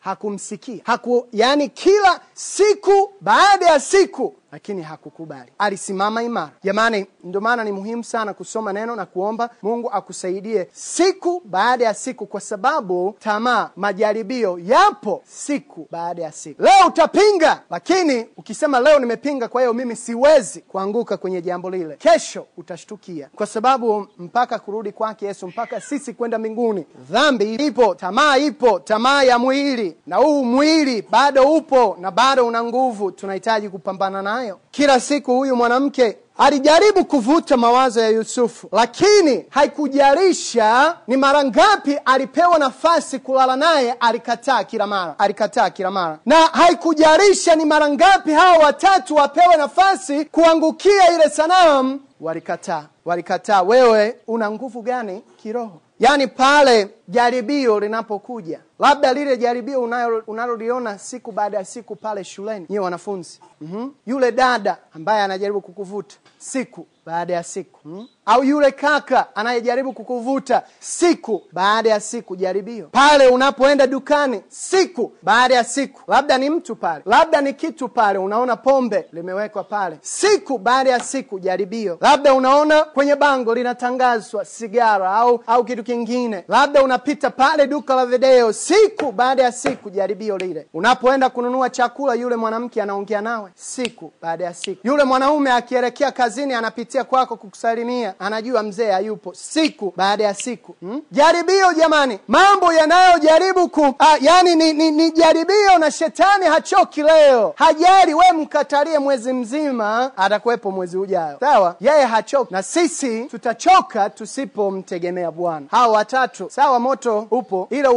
hakumsikia. 0.00 0.80
Haku 0.84 1.26
yani 1.32 1.68
kila 1.68 2.20
siku 2.34 3.12
baada 3.20 3.66
ya 3.66 3.80
siku 3.80 4.34
lakini 4.52 4.82
hakukubali. 4.82 5.52
Alisimama 5.58 6.22
imara. 6.22 6.50
Jamani 6.62 7.06
ndio 7.24 7.40
maana 7.40 7.64
ni 7.64 7.72
muhimu 7.72 8.04
sana 8.04 8.34
kusoma 8.34 8.72
neno 8.72 8.96
na 8.96 9.06
kuomba 9.06 9.50
mungu 9.62 9.90
akusaidie 9.90 10.68
siku 10.72 11.42
baada 11.44 11.84
ya 11.84 11.94
siku 11.94 12.26
kwa 12.26 12.40
sababu 12.40 13.16
tamaa 13.18 13.70
majaribio 13.76 14.58
yapo 14.64 15.22
siku 15.24 15.88
baada 15.90 16.22
ya 16.22 16.32
siku. 16.32 16.62
Leo 16.62 16.86
utapinga 16.88 17.62
lakini 17.70 18.26
ukisema 18.36 18.80
leo 18.80 18.98
nimepinga 18.98 19.48
kwa 19.48 19.60
hiyo 19.60 19.74
mimi 19.74 19.96
siwezi 19.96 20.60
kuanguka 20.60 21.16
kwenye 21.16 21.42
jambo 21.42 21.70
lile. 21.70 21.96
Kesho 21.96 22.46
utashtukia. 22.56 23.28
Kwa 23.36 23.46
sababu 23.46 24.06
mpaka 24.18 24.58
kurudi 24.58 24.92
kwake 24.92 25.26
yesu 25.26 25.48
mpaka 25.48 25.80
sisi 25.80 26.12
kwenda 26.14 26.38
mbinguni 26.38 26.86
dhambi 27.10 27.54
ipo 27.54 27.94
tamaa 27.94 28.36
ipo 28.36 28.78
tamaa 28.80 29.22
ya 29.22 29.38
mwili. 29.38 29.96
Na 30.06 30.16
huu 30.16 30.44
mwili 30.44 31.02
bado 31.10 31.52
upo 31.52 31.96
na 32.00 32.10
bado 32.10 32.46
una 32.46 32.64
nguvu 32.64 33.10
tunahitaji 33.12 33.68
kupambana 33.68 34.22
nayo 34.42 34.58
kila 34.70 35.00
siku 35.00 35.36
huyu 35.36 35.56
mwanamke 35.56 36.16
alijaribu 36.38 37.04
kuvuta 37.04 37.56
mawazo 37.56 38.00
ya 38.00 38.08
yusufu 38.08 38.68
lakini 38.72 39.44
haikujarisha 39.50 40.96
ni 41.06 41.16
mara 41.16 41.44
ngapi 41.44 41.98
alipewa 42.04 42.58
nafasi 42.58 43.18
kulala 43.18 43.56
naye 43.56 43.92
alikataa 44.00 44.64
kila 44.64 44.86
mara 44.86 45.18
alikataa 45.18 45.70
kila 45.70 45.90
mara. 45.90 46.18
Na 46.26 46.36
haikujarisha 46.36 47.54
ni 47.56 47.64
mara 47.64 47.88
ngapi 47.90 48.32
hawa 48.32 48.64
watatu 48.64 49.14
wapewe 49.14 49.56
nafasi 49.56 50.24
kuangukia 50.24 51.14
ile 51.14 51.28
sanamu 51.30 52.00
walikataa 52.20 52.84
walikataa. 53.04 53.62
Wewe 53.62 54.16
una 54.26 54.50
nguvu 54.50 54.82
gani 54.82 55.22
kiroho? 55.42 55.80
Yaani 56.00 56.26
pale 56.26 56.88
jaribio 57.08 57.80
linapokuja 57.80 58.60
labda 58.82 59.12
lile 59.12 59.36
jaribio 59.36 59.82
unaloliona 60.26 60.98
siku 60.98 61.32
baada 61.32 61.56
ya 61.58 61.64
siku 61.64 61.96
pale 61.96 62.24
shuleni 62.24 62.66
nyiwe 62.68 62.84
wanafunzi 62.84 63.40
mm-hmm. 63.60 63.94
yule 64.06 64.32
dada 64.32 64.78
ambaye 64.94 65.22
anajaribu 65.22 65.60
kukuvuta 65.60 66.16
siku 66.38 66.86
baada 67.06 67.32
ya 67.34 67.42
siku 67.42 67.80
hmm? 67.82 68.06
au 68.26 68.44
yule 68.44 68.70
kaka 68.70 69.36
anayejaribu 69.36 69.92
kukuvuta 69.92 70.62
siku 70.80 71.42
baada 71.52 71.90
ya 71.90 72.00
siku 72.00 72.36
jaribio. 72.36 72.88
Pale 72.92 73.26
unapoenda 73.28 73.86
dukani 73.86 74.42
siku 74.48 75.12
baada 75.22 75.54
ya 75.54 75.64
siku 75.64 76.00
labda 76.10 76.38
ni 76.38 76.50
mtu 76.50 76.76
pale 76.76 77.02
labda 77.06 77.40
ni 77.40 77.52
kitu 77.54 77.88
pale 77.88 78.18
unaona 78.18 78.56
pombe 78.56 79.06
limewekwa 79.12 79.64
pale. 79.64 79.98
Siku 80.00 80.58
baada 80.58 80.90
ya 80.90 81.00
siku 81.00 81.38
jaribio. 81.40 81.98
Labda 82.00 82.34
unaona 82.34 82.82
kwenye 82.84 83.16
bango 83.16 83.54
linatangazwa 83.54 84.44
sigara 84.44 85.10
au 85.14 85.42
au 85.46 85.64
kitu 85.64 85.82
kingine. 85.84 86.44
Labda 86.48 86.82
unapita 86.82 87.30
pale 87.30 87.66
duka 87.66 87.94
la 87.94 88.06
video 88.06 88.52
siku 88.52 89.12
baada 89.12 89.42
ya 89.42 89.52
siku 89.52 89.90
jaribio 89.90 90.38
lile. 90.38 90.66
Unapoenda 90.74 91.30
kununua 91.30 91.70
chakula 91.70 92.14
yule 92.14 92.36
mwanamke 92.36 92.82
anaongea 92.82 93.20
nawe 93.20 93.50
siku 93.54 94.12
baada 94.22 94.44
ya 94.44 94.54
siku. 94.54 94.86
Yule 94.86 95.04
mwanaume 95.04 95.52
akielekea 95.52 96.12
kazini 96.12 96.54
anapitia 96.98 97.04
kwako 97.04 97.36
kukusalimia 97.36 98.14
anajua 98.18 98.62
mzee 98.62 98.90
hayupo 98.90 99.34
siku 99.34 99.92
baada 99.96 100.24
ya 100.24 100.34
siku 100.34 100.74
hmm? 100.80 101.02
jaribio 101.10 101.72
jamani 101.72 102.18
mambo 102.28 102.72
yanayojaribu 102.72 103.68
ku 103.68 103.94
ah, 103.98 104.16
yani 104.20 104.56
ni, 104.56 104.72
ni, 104.72 104.90
ni 104.90 105.10
jaribio 105.10 105.78
na 105.78 105.90
shetani 105.90 106.46
hachoki 106.46 107.02
leo. 107.02 107.54
Hajari 107.56 108.14
we 108.14 108.24
mkatalie 108.32 108.98
mwezi 108.98 109.32
mzima 109.32 110.10
atakuwepo 110.16 110.70
mwezi 110.70 110.96
ujao. 110.98 111.36
Sawa? 111.40 111.76
Yeye 111.80 112.04
hachoki. 112.04 112.52
Na 112.54 112.62
sisi 112.62 113.24
tutachoka 113.24 114.10
tusipomtegemea 114.10 115.30
bwana. 115.30 115.66
Hawa 115.70 115.94
watatu 115.96 116.50
sawa 116.50 116.78
moto 116.78 117.26
upo 117.30 117.66
ila 117.70 117.90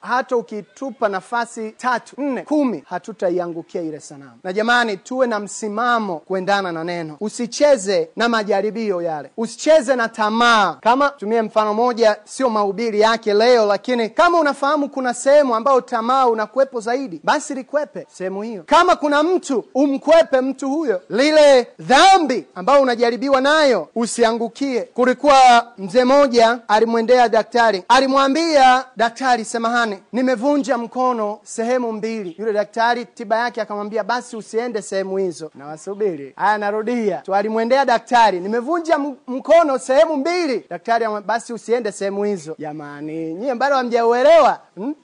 hata 0.00 0.36
ukitupa 0.36 1.08
nafasi 1.08 1.70
tatu 1.72 2.16
nne 2.22 2.42
kumi 2.42 2.84
hatutaiangukia 2.88 3.82
ile 3.82 4.00
sanamu. 4.00 4.38
Na 4.44 4.52
jamani 4.52 4.96
tuwe 4.96 5.26
na 5.26 5.40
msimamo 5.40 6.16
kuendana 6.18 6.72
na 6.72 6.84
neno. 6.84 7.16
Usicheze 7.20 8.08
na 8.16 8.27
majaribio 8.28 9.02
yale. 9.02 9.30
Usicheze 9.36 9.96
na 9.96 10.08
tamaa. 10.08 10.76
Kama 10.80 11.08
tumie 11.08 11.42
mfano 11.42 11.74
moja 11.74 12.16
sio 12.24 12.50
mahubiri 12.50 13.00
yake 13.00 13.34
leo 13.34 13.66
lakini 13.66 14.08
kama 14.10 14.38
unafahamu 14.40 14.88
kuna 14.88 15.14
sehemu 15.14 15.54
ambayo 15.54 15.80
tamaa 15.80 16.26
unakuwepo 16.26 16.80
zaidi 16.80 17.20
basi 17.24 17.54
likwepe 17.54 18.06
sehemu 18.12 18.42
hiyo. 18.42 18.62
Kama 18.66 18.96
kuna 18.96 19.22
mtu 19.22 19.64
umkwepe 19.74 20.40
mtu 20.40 20.68
huyo. 20.70 21.00
Lile 21.10 21.66
dhambi 21.78 22.44
ambayo 22.54 22.82
unajaribiwa 22.82 23.40
nayo 23.40 23.88
usiangukie. 23.94 24.80
Kulikuwa 24.82 25.66
mzee 25.78 26.04
moja 26.04 26.58
alimwendea 26.68 27.28
daktari. 27.28 27.84
Alimwambia 27.88 28.84
daktari 28.96 29.44
semahani 29.44 29.98
nimevunja 30.12 30.78
mkono 30.78 31.38
sehemu 31.42 31.92
mbili. 31.92 32.36
Yule 32.38 32.52
daktari 32.52 33.04
tiba 33.04 33.38
yake 33.38 33.60
akamwambia 33.60 34.04
basi 34.04 34.36
usiende 34.36 34.82
sehemu 34.82 35.16
hizo. 35.16 35.50
Nawasubiri. 35.54 36.32
Haya 36.36 36.58
narudia. 36.58 37.16
Tu 37.16 37.34
alimwendea 37.34 37.84
daktari 37.84 38.17
nimevunja 38.26 38.98
mkono 39.26 39.78
sehemu 39.78 40.16
mbili. 40.16 40.64
Daktari 40.70 41.06
basi 41.26 41.52
usiende 41.52 41.92
sehemu 41.92 42.24
hizo. 42.24 42.54
Jamani 42.58 43.34
nyie 43.34 43.54
bado 43.54 43.76
hamjauelewa? 43.76 44.58
Hmm? 44.76 44.94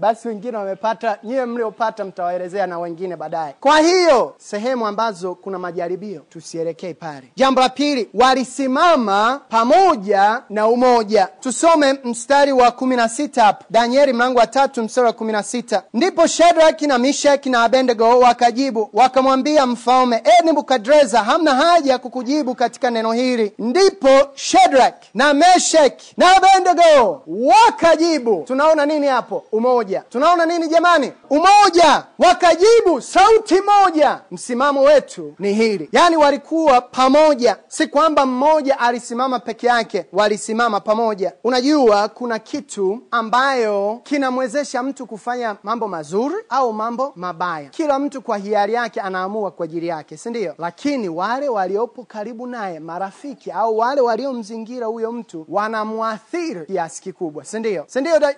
basi 0.00 0.28
wengine 0.28 0.56
wamepata 0.56 1.18
nyie 1.24 1.44
mliopata 1.44 2.04
mtawaelezea 2.04 2.66
na 2.66 2.78
wengine 2.78 3.16
baadaye. 3.16 3.54
Kwa 3.60 3.78
hiyo 3.78 4.34
sehemu 4.38 4.86
ambazo 4.86 5.34
kuna 5.34 5.58
majaribio 5.58 6.20
tusielekee 6.28 6.94
pale. 6.94 7.32
Jambo 7.36 7.60
la 7.60 7.68
pili 7.68 8.08
walisimama 8.14 9.40
pamoja 9.48 10.42
na 10.50 10.68
umoja. 10.68 11.28
Tusome 11.40 11.98
mstari 12.04 12.52
wa 12.52 12.70
kumi 12.70 12.96
na 12.96 13.08
sita 13.08 13.44
hapo. 13.44 13.64
Danieli 13.70 14.12
mlango 14.12 14.38
wa 14.38 14.46
tatu 14.46 14.82
mstari 14.82 15.06
wa 15.06 15.12
kumi 15.12 15.32
na 15.32 15.42
sita 15.42 15.82
ndipo 15.94 16.26
shedraki 16.26 16.86
na 16.86 16.98
mishaki 16.98 17.50
na 17.50 17.62
abednego 17.62 18.18
wakajibu 18.18 18.90
wakamwambia 18.92 19.66
mfalme 19.66 20.22
e 20.24 20.44
nebukadreza 20.44 21.22
hamna 21.22 21.54
haja 21.54 21.92
ya 21.92 21.98
kukujibu 21.98 22.49
katika 22.54 22.90
neno 22.90 23.12
hili. 23.12 23.52
Ndipo 23.58 24.08
shedrak 24.34 24.94
na 25.14 25.34
meshaki 25.34 26.14
na 26.16 26.36
abednego 26.36 27.22
wakajibu. 27.26 28.44
Tunaona 28.46 28.86
nini 28.86 29.06
hapo? 29.06 29.44
Umoja. 29.52 30.02
Tunaona 30.08 30.46
nini 30.46 30.68
jamani? 30.68 31.12
Umoja. 31.30 32.04
Wakajibu 32.18 33.00
sauti 33.02 33.54
moja. 33.60 34.20
Msimamo 34.30 34.82
wetu 34.82 35.34
ni 35.38 35.52
hili. 35.52 35.88
Yaani 35.92 36.16
walikuwa 36.16 36.80
pamoja. 36.80 37.56
Si 37.68 37.86
kwamba 37.86 38.26
mmoja 38.26 38.78
alisimama 38.78 39.38
peke 39.38 39.66
yake. 39.66 40.06
Walisimama 40.12 40.80
pamoja. 40.80 41.32
Unajua 41.44 42.08
kuna 42.08 42.38
kitu 42.38 42.98
ambayo 43.10 44.00
kinamwezesha 44.04 44.82
mtu 44.82 45.06
kufanya 45.06 45.56
mambo 45.62 45.88
mazuri 45.88 46.34
au 46.48 46.72
mambo 46.72 47.12
mabaya. 47.16 47.68
Kila 47.68 47.98
mtu 47.98 48.22
kwa 48.22 48.38
hiari 48.38 48.74
yake 48.74 49.00
anaamua 49.00 49.50
kwa 49.50 49.64
ajili 49.64 49.86
yake 49.86 50.16
si 50.16 50.30
ndio? 50.30 50.54
Lakini 50.58 51.08
wale 51.08 51.48
waliopo 51.48 52.04
karibu 52.04 52.39
naye 52.46 52.80
marafiki 52.80 53.50
au 53.50 53.78
wale 53.78 54.00
waliomzingira 54.00 54.86
huyo 54.86 55.12
mtu 55.12 55.46
wanamwathiri 55.48 56.66
kiasi 56.66 57.02
kikubwa 57.02 57.44
si 57.44 57.60
ndio? 57.60 57.86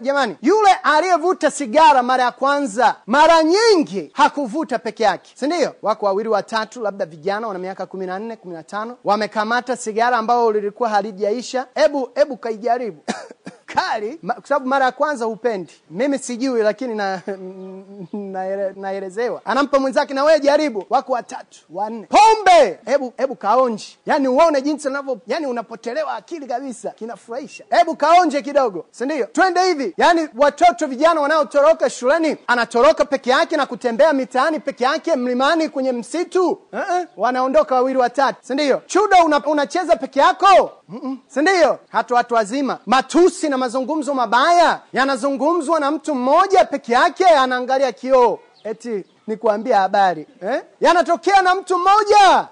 Jamani? 0.01 0.37
Yule 0.43 0.71
aliyevuta 0.83 1.51
sigara 1.51 2.03
mara 2.03 2.25
ya 2.25 2.33
kwanza 2.33 2.97
mara 3.07 3.43
nyingi 3.43 4.11
hakuvuta 4.13 4.79
peke 4.79 5.03
yake 5.03 5.33
si 5.35 5.47
ndio? 5.47 5.75
Wako 5.83 6.07
wawili 6.07 6.29
watatu 6.29 6.81
labda 6.83 7.07
vijana 7.07 7.47
wana 7.47 7.59
miaka 7.59 7.87
kumi 7.87 8.07
na 8.07 8.19
nne 8.19 8.37
kumi 8.37 8.55
na 8.55 8.63
tano 8.63 8.97
wamekamata 9.05 9.77
sigara 9.77 10.17
ambayo 10.17 10.53
lilikuwa 10.53 10.89
halijaisha. 10.89 11.67
Hebu 11.75 12.09
hebu 12.15 12.37
kaijaribu 12.37 13.03
kali 13.75 14.17
kwa 14.17 14.43
sababu 14.45 14.67
mara 14.67 14.85
ya 14.85 14.93
kwanza 14.93 15.25
hupendi. 15.25 15.73
Mimi 15.91 16.19
sijui 16.19 16.62
lakini 16.62 16.95
na 16.95 17.21
na 18.12 18.71
naelezewa. 18.76 19.41
Anampa 19.45 19.79
mwenzake 19.79 20.14
na 20.14 20.25
wewe 20.25 20.41
jaribu. 20.41 20.85
Wako 20.91 21.12
watatu 21.12 21.59
wanne. 21.71 22.07
Pombe! 22.07 22.79
Hebu 22.85 23.12
hebu 23.17 23.35
kaonje. 23.37 23.87
Yani 24.07 24.29
uone 24.29 24.62
jinsi 24.62 24.88
unavyo 24.88 25.19
yani 25.26 25.47
unapotelewa 25.47 26.14
akili 26.14 26.47
kabisa. 26.47 26.91
Kinafurahisha. 26.91 27.64
Hebu 27.71 27.97
kaonje 27.97 28.43
kidogo 28.43 28.85
si 28.91 29.05
ndio? 29.05 29.26
Twende 29.26 29.62
hivi. 29.64 29.95
Yani 29.97 30.29
watoto 30.37 30.87
vijana 30.87 31.21
wanaotoroka 31.21 31.91
shuleni 31.91 32.37
anatoroka 32.47 33.05
peke 33.05 33.31
yake 33.31 33.57
na 33.57 33.67
kutembea 33.67 34.12
mitaani 34.12 34.61
peke 34.61 34.85
yake 34.85 35.17
mlimani 35.17 35.69
kwenye 35.69 35.93
msitu. 35.93 36.50
Uh-uh. 36.73 37.07
wanaondoka 37.17 37.75
wawili 37.75 37.99
watatu 37.99 38.38
si 38.43 38.55
ndio? 38.55 38.83
Chuda 38.87 39.25
una, 39.25 39.45
unacheza 39.47 39.97
peke 39.97 40.21
yako? 40.21 40.71
Mm-mm. 40.88 41.19
si 41.26 41.41
ndio? 41.43 41.79
Hata 41.88 42.14
watu 42.14 42.35
wazima. 42.35 42.79
Matusi 42.87 43.49
na 43.49 43.59
mazungumzo 43.66 44.14
mabaya 44.14 44.81
yanazungumzwa 44.92 45.81
na 45.81 45.90
mtu 45.90 46.14
mmoja 46.14 46.64
peke 46.64 46.92
yake 46.92 47.25
anaangalia 47.26 47.92
kioo. 47.92 48.38
Eti 48.64 49.04
nikuambia 49.26 49.78
habari 49.81 50.26
eh? 50.42 50.62
yanatokea 50.81 51.42
na 51.42 51.54
mtu 51.54 51.78
mmoja. 51.78 52.49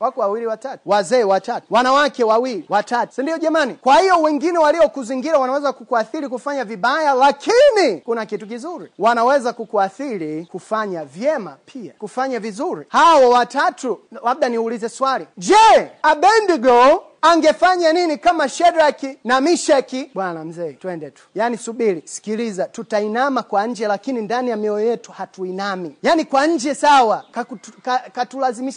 Wako 0.00 0.20
wawili 0.20 0.46
watatu. 0.46 0.82
Wazee 0.86 1.24
watatu. 1.24 1.66
Wanawake 1.70 2.24
wawili 2.24 2.66
watatu. 2.68 3.14
Si 3.14 3.22
ndio 3.22 3.38
jamani? 3.38 3.74
Kwa 3.74 3.96
hiyo 3.96 4.22
wengine 4.22 4.58
waliokuzingira 4.58 5.38
wanaweza 5.38 5.72
kukuathiri 5.72 6.28
kufanya 6.28 6.64
vibaya 6.64 7.14
lakini 7.14 8.00
kuna 8.04 8.26
kitu 8.26 8.46
kizuri. 8.46 8.92
Wanaweza 8.98 9.52
kukuathiri 9.52 10.46
kufanya 10.52 11.04
vyema 11.04 11.56
pia 11.66 11.92
kufanya 11.98 12.40
vizuri. 12.40 12.86
Hawa 12.88 13.28
watatu 13.28 13.98
labda 14.24 14.48
niulize 14.48 14.88
swali. 14.88 15.26
Je 15.36 15.90
abendigo 16.02 17.04
angefanya 17.30 17.92
nini 17.92 18.18
kama 18.18 18.48
shedraki 18.48 19.18
na 19.24 19.40
mishaki 19.40 20.10
bwana 20.14 20.44
mzee 20.44 20.72
twende 20.72 21.10
tu. 21.10 21.22
Yaani 21.34 21.56
subiri 21.56 22.02
sikiliza 22.04 22.64
tutainama 22.64 23.42
kwa 23.42 23.66
nje 23.66 23.86
lakini 23.86 24.22
ndani 24.22 24.50
ya 24.50 24.56
mioyo 24.56 24.86
yetu 24.90 25.12
hatuinami. 25.12 25.96
Yaani 26.02 26.24
kwa 26.24 26.46
nje 26.46 26.74
sawa 26.74 27.24
kakutu- 27.32 27.80
ka- 27.82 28.02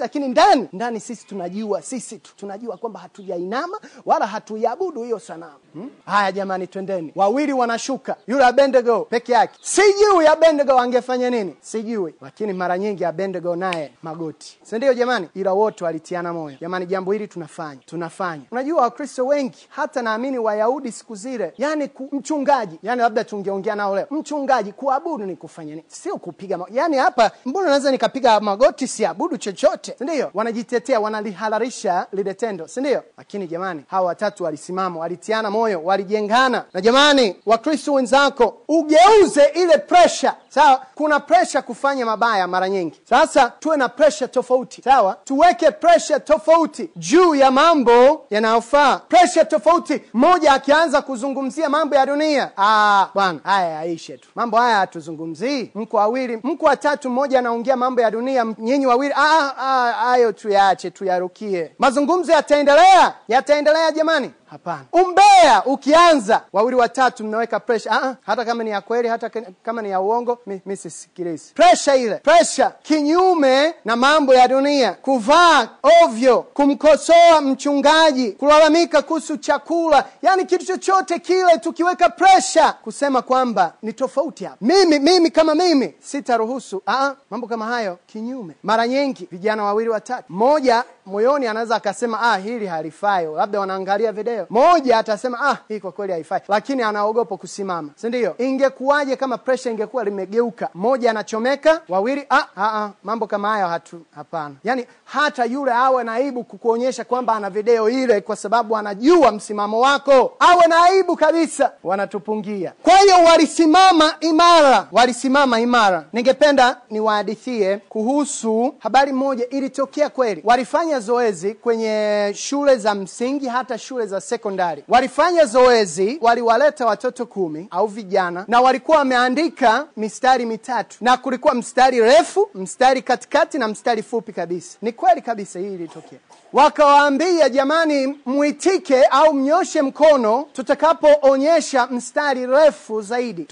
lakini 0.03 0.27
ndani 0.27 0.67
ndani 0.73 0.99
sisi 0.99 1.27
tunajua 1.27 1.81
sisi 1.81 2.17
tu 2.17 2.31
tunajua 2.35 2.77
kwamba 2.77 2.99
hatujainama 2.99 3.79
wala 4.05 4.27
hatuiabudu 4.27 5.03
hiyo 5.03 5.19
sanamu. 5.19 5.53
Hmm? 5.73 5.89
jamani 6.31 6.67
twendeni. 6.67 7.11
Wawili 7.15 7.53
wanashuka 7.53 8.15
yule 8.27 8.45
abendego 8.45 8.99
peke 9.01 9.31
yake. 9.31 9.59
Sijui 9.61 10.27
abendego 10.27 10.79
angefanya 10.79 11.29
nini? 11.29 11.55
Sijui. 11.61 12.13
Lakini 12.21 12.53
mara 12.53 12.77
nyingi 12.77 13.05
abendego 13.05 13.55
naye 13.55 13.91
magoti. 14.03 14.59
Sindio 14.63 14.93
jamani? 14.93 15.29
Ila 15.35 15.53
wote 15.53 15.83
walitiana 15.83 16.33
moyo. 16.33 16.57
Jamani 16.61 16.85
jambo 16.85 17.11
hili 17.11 17.27
tunafanya 17.27 17.81
tunafanya 17.85 18.38
unajua 18.51 18.81
wakristo 18.81 19.25
wengi 19.27 19.67
hata 19.69 20.01
naamini 20.01 20.39
wayahudi 20.39 20.91
siku 20.91 21.15
zile 21.15 21.53
yani 21.57 21.87
ku, 21.87 22.09
mchungaji 22.11 22.79
yani 22.83 23.01
labda 23.01 23.23
tungeongea 23.23 23.75
nao 23.75 23.95
leo 23.95 24.07
mchungaji 24.11 24.71
kuabudu 24.71 25.25
ni 25.25 25.35
kufanya 25.35 25.69
nini? 25.75 25.83
Sio 25.87 26.17
kupiga 26.17 26.57
ma... 26.57 26.65
yani 26.71 26.97
hapa 26.97 27.31
mbona 27.45 27.67
naweza 27.67 27.91
nikapiga 27.91 28.39
magoti 28.39 28.87
siabudu 28.87 29.37
chochote? 29.37 29.95
Sindio 29.97 30.31
wanajitetea 30.33 30.99
wanalihalalisha 30.99 32.07
lile 32.13 32.33
tendo 32.33 32.67
sindio 32.67 33.03
lakini 33.17 33.47
jamani 33.47 33.83
hawa 33.87 34.07
watatu 34.07 34.43
walisimama 34.43 34.99
walitiana 34.99 35.51
moyo 35.51 35.83
walijengana. 35.83 36.65
Na 36.73 36.81
jamani 36.81 37.35
wakristo 37.45 37.93
wenzako 37.93 38.57
ugeuze 38.67 39.43
ile 39.55 39.77
presha 39.77 40.35
sawa? 40.49 40.85
Kuna 40.95 41.19
presha 41.19 41.61
kufanya 41.61 42.05
mabaya 42.05 42.47
mara 42.47 42.69
nyingi. 42.69 43.01
Sasa 43.09 43.49
tuwe 43.59 43.77
na 43.77 43.89
presha 43.89 44.27
tofauti. 44.27 44.81
Sawa? 44.81 45.17
Tuweke 45.23 45.71
presha 45.71 46.19
tofauti 46.19 46.89
juu 46.95 47.35
ya 47.35 47.51
mambo 47.51 48.18
yanayofaa. 48.29 48.97
Presha 48.97 49.45
tofauti. 49.45 50.01
Mmoja 50.13 50.53
akianza 50.53 51.01
kuzungumzia 51.01 51.69
mambo 51.69 51.95
ya 51.95 52.05
dunia. 52.05 52.51
Ah 52.57 53.07
bwana 53.13 53.39
haya 53.43 53.69
yaishe 53.69 54.17
tu. 54.17 54.29
Mambo 54.35 54.57
haya 54.57 54.75
hatuzungumzii. 54.77 55.71
Mko 55.75 55.97
wawili 55.97 56.39
mko 56.43 56.65
watatu 56.65 57.09
mmoja 57.09 57.39
anaongea 57.39 57.75
mambo 57.77 58.01
ya 58.01 58.11
dunia 58.11 58.45
nyinyi 58.57 58.85
wawili. 58.85 59.13
Ah, 59.17 59.51
ah, 59.57 59.91
hayo 59.91 60.31
tuyaache 60.31 60.91
tuyarukie. 60.91 61.71
Mazungumzo 61.79 62.31
yataendelea? 62.31 63.13
Yataendelea 63.27 63.91
jamani 63.91 64.31
hapana. 64.51 64.85
Umbea 64.93 65.63
ukianza 65.65 66.41
wawili 66.53 66.75
watatu 66.75 67.23
mnaweka 67.23 67.59
pressure. 67.59 67.95
ah, 67.95 68.15
hata 68.25 68.45
kama 68.45 68.63
ni 68.63 68.69
ya 68.69 68.81
kweli 68.81 69.07
hata 69.07 69.29
kama 69.63 69.81
ni 69.81 69.89
ya 69.89 70.01
uongo 70.01 70.37
mimi 70.45 70.61
mi 70.65 70.77
sisikilizi 70.77 71.53
Pressure 71.53 72.01
ile 72.01 72.15
pressure. 72.15 72.69
Kinyume 72.83 73.73
na 73.85 73.95
mambo 73.95 74.33
ya 74.33 74.47
dunia 74.47 74.93
kuvaa 74.93 75.67
ovyo 76.03 76.41
kumkosoa 76.41 77.41
mchungaji 77.41 78.31
kulalamika 78.31 79.01
kuhusu 79.01 79.37
chakula 79.37 80.05
yani 80.21 80.45
kitu 80.45 80.65
chochote 80.65 81.19
kile 81.19 81.57
tukiweka 81.57 82.09
pressure. 82.09 82.73
Kusema 82.83 83.21
kwamba 83.21 83.73
ni 83.81 83.93
tofauti 83.93 84.43
hapa. 84.45 84.57
Mimi 84.61 84.99
mimi 84.99 85.31
kama 85.31 85.55
mimi 85.55 85.93
sitaruhusu. 85.99 86.81
Ah, 86.87 87.13
mambo 87.29 87.47
kama 87.47 87.65
hayo 87.65 87.97
kinyume. 88.07 88.53
Mara 88.63 88.87
nyingi 88.87 89.27
vijana 89.31 89.63
wawili 89.63 89.89
watatu. 89.89 90.23
Mmoja 90.29 90.83
moyoni 91.05 91.47
anaweza 91.47 91.75
akasema 91.75 92.19
ah 92.21 92.37
hili 92.37 92.67
halifai. 92.67 93.25
Labda 93.25 93.59
wanaangalia 93.59 94.11
video 94.11 94.38
moja 94.49 94.97
atasema 94.97 95.37
ah 95.49 95.57
hii 95.67 95.79
kwa 95.79 95.91
kweli 95.91 96.13
haifai. 96.13 96.41
Lakini 96.47 96.83
anaogopa 96.83 97.37
kusimama. 97.37 97.89
Si 97.95 98.07
ndio? 98.07 98.35
Ingekuwaje 98.37 99.15
kama 99.15 99.37
presha 99.37 99.69
ingekuwa 99.71 100.03
limegeuka? 100.03 100.69
Mmoja 100.73 101.09
anachomeka 101.11 101.81
wawili 101.89 102.25
ah, 102.29 102.37
ah, 102.57 102.83
ah 102.83 102.89
mambo 103.03 103.27
kama 103.27 103.49
hayo 103.49 103.67
hatu 103.67 104.01
hapana. 104.15 104.55
Yani 104.63 104.85
hata 105.05 105.45
yule 105.45 105.71
awe 105.71 106.03
na 106.03 106.13
aibu 106.13 106.43
kukuonyesha 106.43 107.03
kwamba 107.03 107.33
ana 107.33 107.49
video 107.49 107.89
ile 107.89 108.21
kwa 108.21 108.35
sababu 108.35 108.77
anajua 108.77 109.31
msimamo 109.31 109.79
wako. 109.79 110.33
Awe 110.39 110.67
na 110.67 110.83
aibu 110.83 111.15
kabisa. 111.15 111.71
Wanatupungia. 111.83 112.73
Kwa 112.83 112.97
hiyo 112.97 113.15
walisimama 113.25 114.15
imara. 114.19 114.87
Walisimama 114.91 115.59
imara. 115.59 116.05
Ningependa 116.13 116.77
niwahadithie 116.89 117.77
kuhusu 117.77 118.75
habari 118.79 119.13
moja. 119.13 119.49
Ilitokea 119.49 120.09
kweli. 120.09 120.41
Walifanya 120.45 120.99
zoezi 120.99 121.53
kwenye 121.53 122.31
shule 122.35 122.75
za 122.75 122.95
msingi 122.95 123.47
hata 123.47 123.77
shule 123.77 124.05
za 124.05 124.21
sekondari. 124.29 124.83
Walifanya 124.87 125.45
zoezi 125.45 126.17
waliwaleta 126.21 126.85
watoto 126.85 127.25
kumi 127.25 127.67
au 127.71 127.87
vijana 127.87 128.45
na 128.47 128.61
walikuwa 128.61 128.97
wameandika 128.97 129.87
mistari 129.97 130.45
mitatu 130.45 130.97
na 131.01 131.17
kulikuwa 131.17 131.53
mstari 131.53 131.99
refu 132.01 132.49
mstari 132.55 133.01
katikati 133.01 133.57
na 133.57 133.67
mstari 133.67 134.03
fupi 134.03 134.33
kabisa. 134.33 134.77
Ni 134.81 134.91
kweli 134.91 135.21
kabisa 135.21 135.59
hii 135.59 135.73
ilitokea 135.73 136.19
wakawaambia 136.53 137.49
jamani 137.49 138.19
mwitike 138.25 139.03
au 139.05 139.33
mnyoshe 139.33 139.81
mkono 139.81 140.45
tutakapoonyesha 140.53 141.87
mstari 141.87 142.45
refu 142.45 143.01
zaidi. 143.01 143.47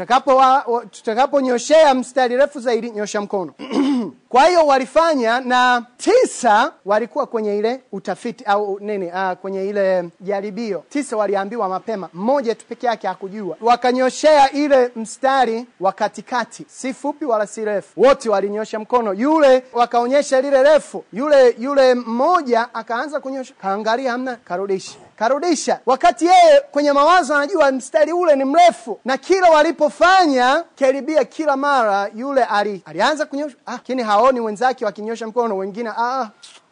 Tutakaponyoshea 0.91 1.93
mstari 1.93 2.37
refu 2.37 2.59
zaidi 2.59 2.91
nyosha 2.91 3.21
mkono. 3.21 3.53
Kwa 4.29 4.45
hiyo 4.45 4.65
walifanya 4.67 5.39
na 5.39 5.85
tisa 5.97 6.73
walikuwa 6.85 7.25
kwenye 7.25 7.57
ile 7.57 7.81
utafiti 7.91 8.43
au 8.43 8.79
nini 8.81 9.05
uh, 9.07 9.31
kwenye 9.31 9.69
ile 9.69 10.09
jaribio. 10.21 10.83
Tisa 10.89 11.17
waliambiwa 11.17 11.69
mapema 11.69 12.09
mmoja 12.13 12.55
tu 12.55 12.65
peke 12.69 12.87
yake 12.87 13.07
hakujua. 13.07 13.57
Wakanyoshea 13.61 14.51
ile 14.51 14.91
mstari 14.95 15.65
wa 15.79 15.91
katikati 15.91 16.65
si 16.69 16.93
fupi 16.93 17.25
wala 17.25 17.47
si 17.47 17.65
refu. 17.65 18.01
Wote 18.01 18.29
walinyosha 18.29 18.79
mkono. 18.79 19.13
Yule 19.13 19.63
wakaonyesha 19.73 20.41
lile 20.41 20.63
refu 20.63 21.03
yule 21.13 21.55
yule 21.59 21.93
mmoja 21.95 22.73
akaanza 22.87 23.19
kunyosha 23.19 23.53
kaangalia 23.61 24.11
hamna 24.11 24.35
karudisha. 24.35 24.97
Karudisha. 25.15 25.79
Wakati 25.85 26.25
yeye 26.25 26.61
kwenye 26.71 26.91
mawazo 26.91 27.35
anajua 27.35 27.71
mstari 27.71 28.13
ule 28.13 28.35
ni 28.35 28.45
mrefu 28.45 28.99
na 29.05 29.17
kila 29.17 29.49
walipofanya 29.49 30.63
karibia 30.79 31.25
kila 31.25 31.57
mara 31.57 32.09
yule 32.15 32.43
ali, 32.43 32.81
alianza 32.85 33.25
kunyosha. 33.25 33.55
Ah, 33.65 34.03
haoni 34.05 34.39
wenzake 34.39 34.85
wakinyosha 34.85 35.27
mkono 35.27 35.57
wengine 35.57 35.89
ah, 35.97 36.29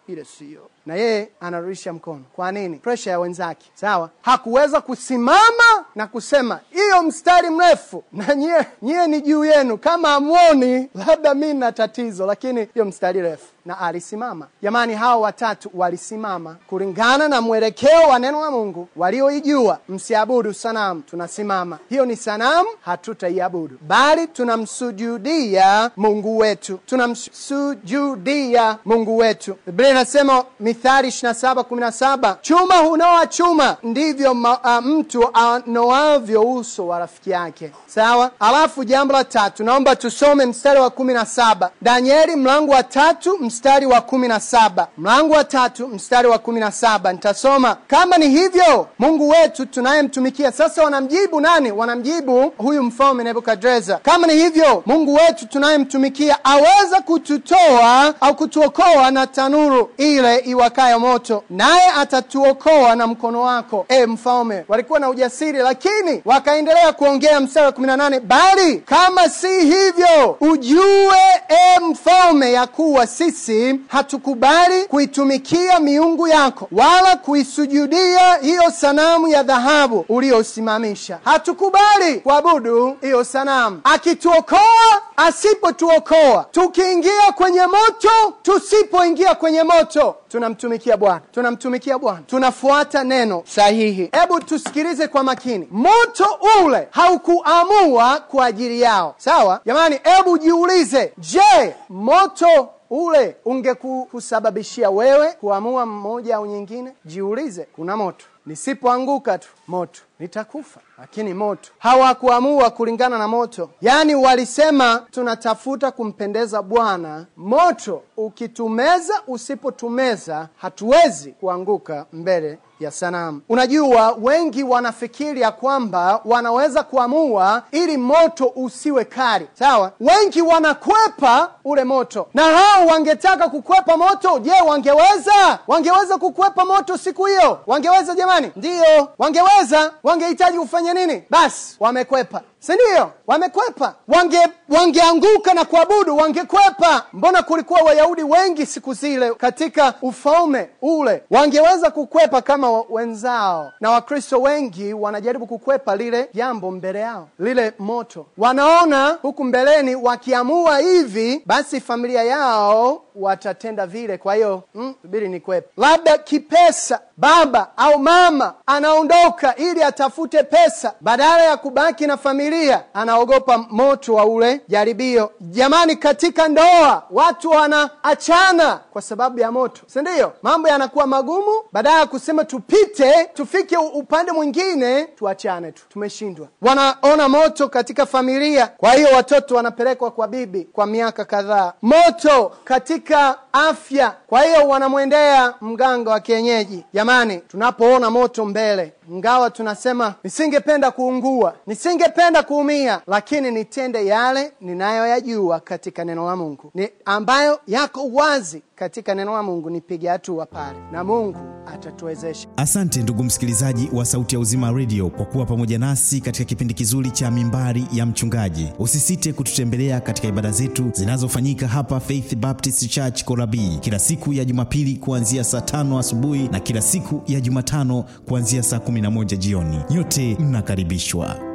ile 0.08 0.26
sio. 0.26 0.70
Na 0.86 0.96
yeye 0.96 1.30
anarudisha 1.42 1.94
mkono. 1.94 2.24
Kwa 2.36 2.52
nini? 2.52 2.78
Presha 2.78 3.12
ya 3.12 3.20
wenzake. 3.20 3.72
Sawa? 3.74 4.10
Hakuweza 4.22 4.82
kusimama 4.82 5.86
na 5.96 6.08
kusema 6.08 6.60
hiyo 6.70 7.04
mstari 7.04 7.50
mrefu. 7.50 8.04
Na 8.12 8.36
nyie 8.36 8.66
nyie 8.82 9.08
ni 9.08 9.22
juu 9.22 9.46
yenu. 9.46 9.78
Kama 9.78 10.14
amwoni 10.14 10.90
labda 11.08 11.34
mi 11.34 11.54
na 11.54 11.72
tatizo 11.72 12.26
lakini 12.26 12.68
hiyo 12.74 12.86
mstari 12.86 13.22
refu 13.22 13.55
na 13.66 13.80
alisimama. 13.80 14.48
Jamani 14.62 14.94
hawa 14.96 15.18
watatu 15.18 15.70
walisimama 15.74 16.56
kulingana 16.68 17.28
na 17.28 17.42
mwelekeo 17.42 18.02
wa 18.10 18.20
neno 18.20 18.42
la 18.42 18.52
mungu 18.52 18.88
walioijua. 18.96 19.80
Msiabudu 19.90 20.54
sanamu 20.54 21.02
tunasimama. 21.02 21.80
Hiyo 21.90 22.06
ni 22.06 22.16
sanamu 22.16 22.70
hatutaiabudu. 22.82 23.78
Bali 23.82 24.28
tunamsujudia 24.28 25.92
mungu 25.98 26.38
wetu. 26.38 26.80
Tunamsujudia 26.86 28.78
mungu 28.86 29.18
wetu. 29.18 29.56
Biblia 29.66 29.90
inasema 29.90 30.44
mithali 30.60 31.08
27:17 31.08 32.36
chuma 32.42 32.76
hunoa 32.78 33.28
chuma 33.28 33.78
ndivyo 33.84 34.34
ma, 34.34 34.64
a, 34.64 34.82
mtu 34.82 35.30
anoavyo 35.34 36.42
uso 36.42 36.88
wa 36.88 37.00
rafiki 37.00 37.30
yake. 37.32 37.72
Sawa? 37.88 38.32
Alafu 38.40 38.84
jambo 38.84 39.14
la 39.14 39.24
tatu 39.24 39.64
naomba 39.64 39.96
tusome 39.96 40.46
mstari 40.46 40.80
wa 40.80 40.90
kumi 40.90 41.14
na 41.14 41.26
saba. 41.26 41.72
Danieli 41.82 42.36
mlango 42.36 42.72
wa 42.72 42.84
tatu 42.84 43.38
mstari 43.56 43.86
wa 43.86 44.02
kumi 44.02 44.28
na 44.28 44.40
saba. 44.40 44.88
Mlango 44.98 45.34
wa 45.34 45.44
tatu 45.44 45.88
mstari 45.88 46.28
wa 46.28 46.38
kumi 46.38 46.60
na 46.60 46.72
saba. 46.72 47.14
Nitasoma 47.14 47.78
kama 47.88 48.18
ni 48.18 48.30
hivyo 48.30 48.88
mungu 49.00 49.30
wetu 49.30 49.66
tunayemtumikia 49.66 50.52
sasa 50.52 50.84
wanamjibu 50.84 51.42
nani? 51.42 51.72
Wanamjibu 51.72 52.54
huyu 52.58 52.84
mfalme 52.84 53.24
nebukadreza. 53.24 53.98
Kama 54.04 54.28
ni 54.28 54.34
hivyo 54.34 54.84
mungu 54.86 55.14
wetu 55.14 55.48
tunayemtumikia 55.48 56.46
aweza 56.46 57.02
kututoa 57.06 58.14
au 58.22 58.36
kutuokoa 58.36 59.12
na 59.12 59.28
tanuru 59.28 59.90
ile 59.98 60.38
iwakayo 60.38 61.00
moto 61.00 61.44
naye 61.50 61.88
atatuokoa 61.98 62.96
na 62.96 63.08
mkono 63.08 63.42
wako 63.42 63.86
e 63.90 64.06
mfalme. 64.06 64.66
Walikuwa 64.68 65.00
na 65.00 65.10
ujasiri 65.10 65.60
lakini 65.60 66.22
wakaendelea 66.26 66.94
kuongea 66.94 67.40
mstari 67.40 67.66
wa 67.66 67.72
kumi 67.72 67.88
na 67.88 67.98
nane 67.98 68.20
bali 68.20 68.78
kama 68.78 69.30
si 69.30 69.48
hivyo 69.60 70.38
ujue 70.42 71.18
e 71.50 71.80
mfalme 71.92 72.52
ya 72.52 72.68
kuwa 72.68 73.08
sisi 73.08 73.45
hatukubali 73.88 74.86
kuitumikia 74.86 75.80
miungu 75.80 76.28
yako 76.28 76.68
wala 76.72 77.16
kuisujudia 77.16 78.36
hiyo 78.42 78.72
sanamu 78.72 79.28
ya 79.28 79.44
dhahabu 79.44 80.06
uliyosimamisha 80.10 81.20
hatukubali 81.26 82.20
kuabudu 82.24 82.98
hiyo 83.02 83.24
sanamu. 83.24 83.82
Akituokoa 83.84 85.02
asipotuokoa 85.18 86.46
tukiingia 86.52 87.32
kwenye 87.36 87.62
moto 87.66 88.10
tusipoingia 88.42 89.36
kwenye 89.36 89.64
moto 89.64 90.16
tunamtumikia 90.30 90.98
bwana 90.98 91.22
tunamtumikia 91.32 91.98
bwana. 92.00 92.20
Tunafuata 92.28 93.04
neno 93.04 93.44
sahihi. 93.46 94.10
Hebu 94.22 94.40
tusikilize 94.40 95.08
kwa 95.08 95.24
makini. 95.24 95.68
Moto 95.72 96.26
ule 96.66 96.88
haukuamua 96.92 98.20
kwa 98.20 98.46
ajili 98.46 98.82
yao. 98.82 99.16
Sawa? 99.18 99.62
Jamani 99.66 100.00
hebu 100.04 100.38
jiulize. 100.38 101.14
Je 101.18 101.76
moto 101.90 102.70
ule 102.90 103.36
ungekusababishia 103.46 104.90
wewe 104.90 105.32
kuamua 105.34 105.86
mmoja 105.86 106.36
au 106.36 106.46
nyingine 106.46 106.94
jiulize 107.06 107.68
kuna 107.76 107.98
moto. 107.98 108.26
Nisipoanguka 108.46 109.38
tu 109.38 109.48
moto. 109.68 110.02
Nitakufa 110.20 110.80
lakini 111.00 111.34
moto. 111.34 111.72
Hawakuamua 111.80 112.70
kulingana 112.70 113.18
na 113.18 113.28
moto. 113.28 113.70
Yaani 113.82 114.16
walisema 114.16 115.06
tunatafuta 115.12 115.92
kumpendeza 115.92 116.62
bwana. 116.62 117.26
Moto 117.38 118.02
ukitumeza 118.18 119.22
usipotumeza 119.28 120.50
hatuwezi 120.58 121.32
kuanguka 121.32 122.06
mbele 122.14 122.58
ya 122.80 122.92
sanamu. 122.92 123.42
Unajua 123.50 124.18
wengi 124.22 124.64
wanafikiri 124.64 125.42
ya 125.42 125.52
kwamba 125.52 126.22
wanaweza 126.26 126.84
kuamua 126.84 127.64
ili 127.72 127.98
moto 127.98 128.52
usiwe 128.56 129.06
kali. 129.06 129.48
Sawa. 129.60 129.92
Wengi 130.00 130.42
wanakwepa 130.42 131.52
ule 131.66 131.84
moto. 131.84 132.28
Na 132.34 132.44
hao 132.44 132.86
wangetaka 132.88 133.50
kukwepa 133.50 133.98
moto 133.98 134.40
je 134.40 134.52
wangeweza? 134.68 135.60
Wangeweza 135.68 136.18
kukwepa 136.18 136.66
moto 136.66 136.98
siku 136.98 137.26
hiyo? 137.26 137.60
Wangeweza 137.68 138.16
jamani? 138.16 138.52
Ndiyo 138.56 139.10
wangeweza. 139.18 139.92
Wangehitaji 140.04 140.58
kufanya 140.60 140.94
nini? 140.94 141.24
Basi 141.30 141.76
wamekwepa 141.80 142.42
sindio 142.66 143.12
wamekwepa. 143.28 143.96
Wange 144.08 144.40
wangeanguka 144.70 145.54
na 145.54 145.66
kuabudu 145.66 146.18
wangekwepa. 146.18 147.06
Mbona 147.14 147.44
kulikuwa 147.44 147.82
wayahudi 147.82 148.24
wengi 148.24 148.66
siku 148.66 148.94
zile 148.94 149.34
katika 149.34 149.94
ufalme 150.02 150.70
ule? 150.82 151.24
Wangeweza 151.32 151.92
kukwepa 151.92 152.42
kama 152.42 152.82
wenzao. 152.90 153.72
Na 153.82 153.92
wakristo 153.92 154.42
wengi 154.42 154.94
wanajaribu 154.94 155.46
kukwepa 155.48 155.96
lile 155.96 156.30
jambo 156.34 156.72
mbele 156.72 157.00
yao 157.00 157.28
lile 157.40 157.74
moto. 157.80 158.26
Wanaona 158.38 159.18
huku 159.22 159.44
mbeleni 159.44 159.96
wakiamua 159.96 160.80
hivi 160.80 161.42
basi 161.46 161.82
familia 161.82 162.24
yao 162.24 163.02
watatenda 163.16 163.88
vile. 163.88 164.18
Kwa 164.18 164.36
hiyo 164.36 164.64
subiri 165.02 165.26
mm, 165.28 165.34
nikwepe. 165.34 165.68
labda 165.78 166.18
kipesa 166.18 167.00
baba 167.18 167.68
au 167.78 168.00
mama 168.00 168.54
anaondoka 168.66 169.56
ili 169.56 169.84
atafute 169.84 170.44
pesa. 170.44 170.94
Badala 171.02 171.44
ya 171.44 171.58
kubaki 171.58 172.08
na 172.08 172.18
familia 172.18 172.84
anaogopa 172.94 173.58
moto 173.58 174.14
wa 174.14 174.26
ule 174.26 174.62
jaribio. 174.68 175.32
Jamani 175.42 175.96
katika 175.96 176.48
ndoa 176.48 177.04
watu 177.12 177.50
wanaachana 177.50 178.80
kwa 178.94 179.02
sababu 179.02 179.40
ya 179.40 179.52
moto. 179.52 179.82
Sindio 179.88 180.34
mambo 180.44 180.68
yanakuwa 180.68 181.08
magumu. 181.08 181.52
Badala 181.72 182.00
ya 182.00 182.06
kusema 182.06 182.46
tupite 182.46 183.26
tufike 183.34 183.78
upande 183.78 184.32
mwingine 184.32 185.04
tuachane 185.06 185.72
tu. 185.72 185.84
Tumeshindwa. 185.90 186.48
Wanaona 186.62 187.30
moto 187.30 187.70
katika 187.70 188.06
familia. 188.06 188.68
Kwa 188.68 188.94
hiyo 188.94 189.08
watoto 189.16 189.56
wanapelekwa 189.56 190.12
kwa 190.12 190.28
bibi 190.28 190.64
kwa 190.74 190.86
miaka 190.86 191.26
kadhaa. 191.26 191.74
Moto 191.82 192.52
katika 192.64 193.05
afya. 193.54 194.14
Kwa 194.28 194.44
hiyo 194.44 194.68
wanamwendea 194.68 195.54
mganga 195.62 196.12
wa 196.12 196.20
kienyeji 196.20 196.84
jamani 196.94 197.38
tunapoona 197.38 198.10
moto 198.12 198.46
mbele 198.46 198.94
ngawa 199.12 199.50
tunasema 199.50 200.14
nisingependa 200.24 200.92
kuungua 200.92 201.54
nisingependa 201.68 202.44
kuumia 202.44 203.02
lakini 203.08 203.52
nitende 203.52 204.06
yale 204.06 204.52
ninayoyajua 204.62 205.60
katika 205.60 206.06
neno 206.06 206.26
la 206.26 206.36
mungu 206.36 206.72
ni 206.74 206.90
ambayo 207.06 207.60
yako 207.68 208.08
wazi 208.14 208.62
katika 208.76 209.16
neno 209.16 209.34
la 209.34 209.44
mungu 209.44 209.70
nipige 209.70 210.08
hatua 210.10 210.46
pale 210.46 210.78
na 210.92 211.04
mungu 211.04 211.38
atatuwezesha. 211.74 212.48
Asante 212.58 213.04
ndugu 213.04 213.24
msikilizaji 213.24 213.90
wa 213.94 214.06
sauti 214.06 214.36
ya 214.36 214.40
uzima 214.42 214.72
redio 214.72 215.10
kwa 215.10 215.26
kuwa 215.26 215.46
pamoja 215.46 215.80
nasi 215.80 216.22
katika 216.22 216.46
kipindi 216.46 216.74
kizuri 216.74 217.12
cha 217.12 217.32
mimbari 217.32 217.86
ya 217.94 218.06
mchungaji. 218.06 218.68
Usisite 218.80 219.34
kututembelea 219.34 220.00
katika 220.02 220.28
ibada 220.28 220.52
zetu 220.52 220.92
zinazofanyika 220.94 221.68
hapa 221.68 222.00
faith 222.00 222.36
baptist 222.36 222.90
church 222.90 223.24
korabii 223.24 223.78
kila 223.82 224.00
siku 224.00 224.34
ya 224.34 224.46
jumapili 224.46 224.96
kuanzia 224.98 225.44
saa 225.44 225.62
tano 225.62 226.00
asubuhi 226.00 226.48
na 226.48 226.60
kila 226.60 226.82
siku 226.82 227.22
ya 227.28 227.42
jumatano 227.42 228.06
kuanzia 228.28 228.64
saa 228.64 228.78
11 228.78 229.38
jioni. 229.38 229.80
Nyote 229.90 230.38
mnakaribishwa 230.40 231.55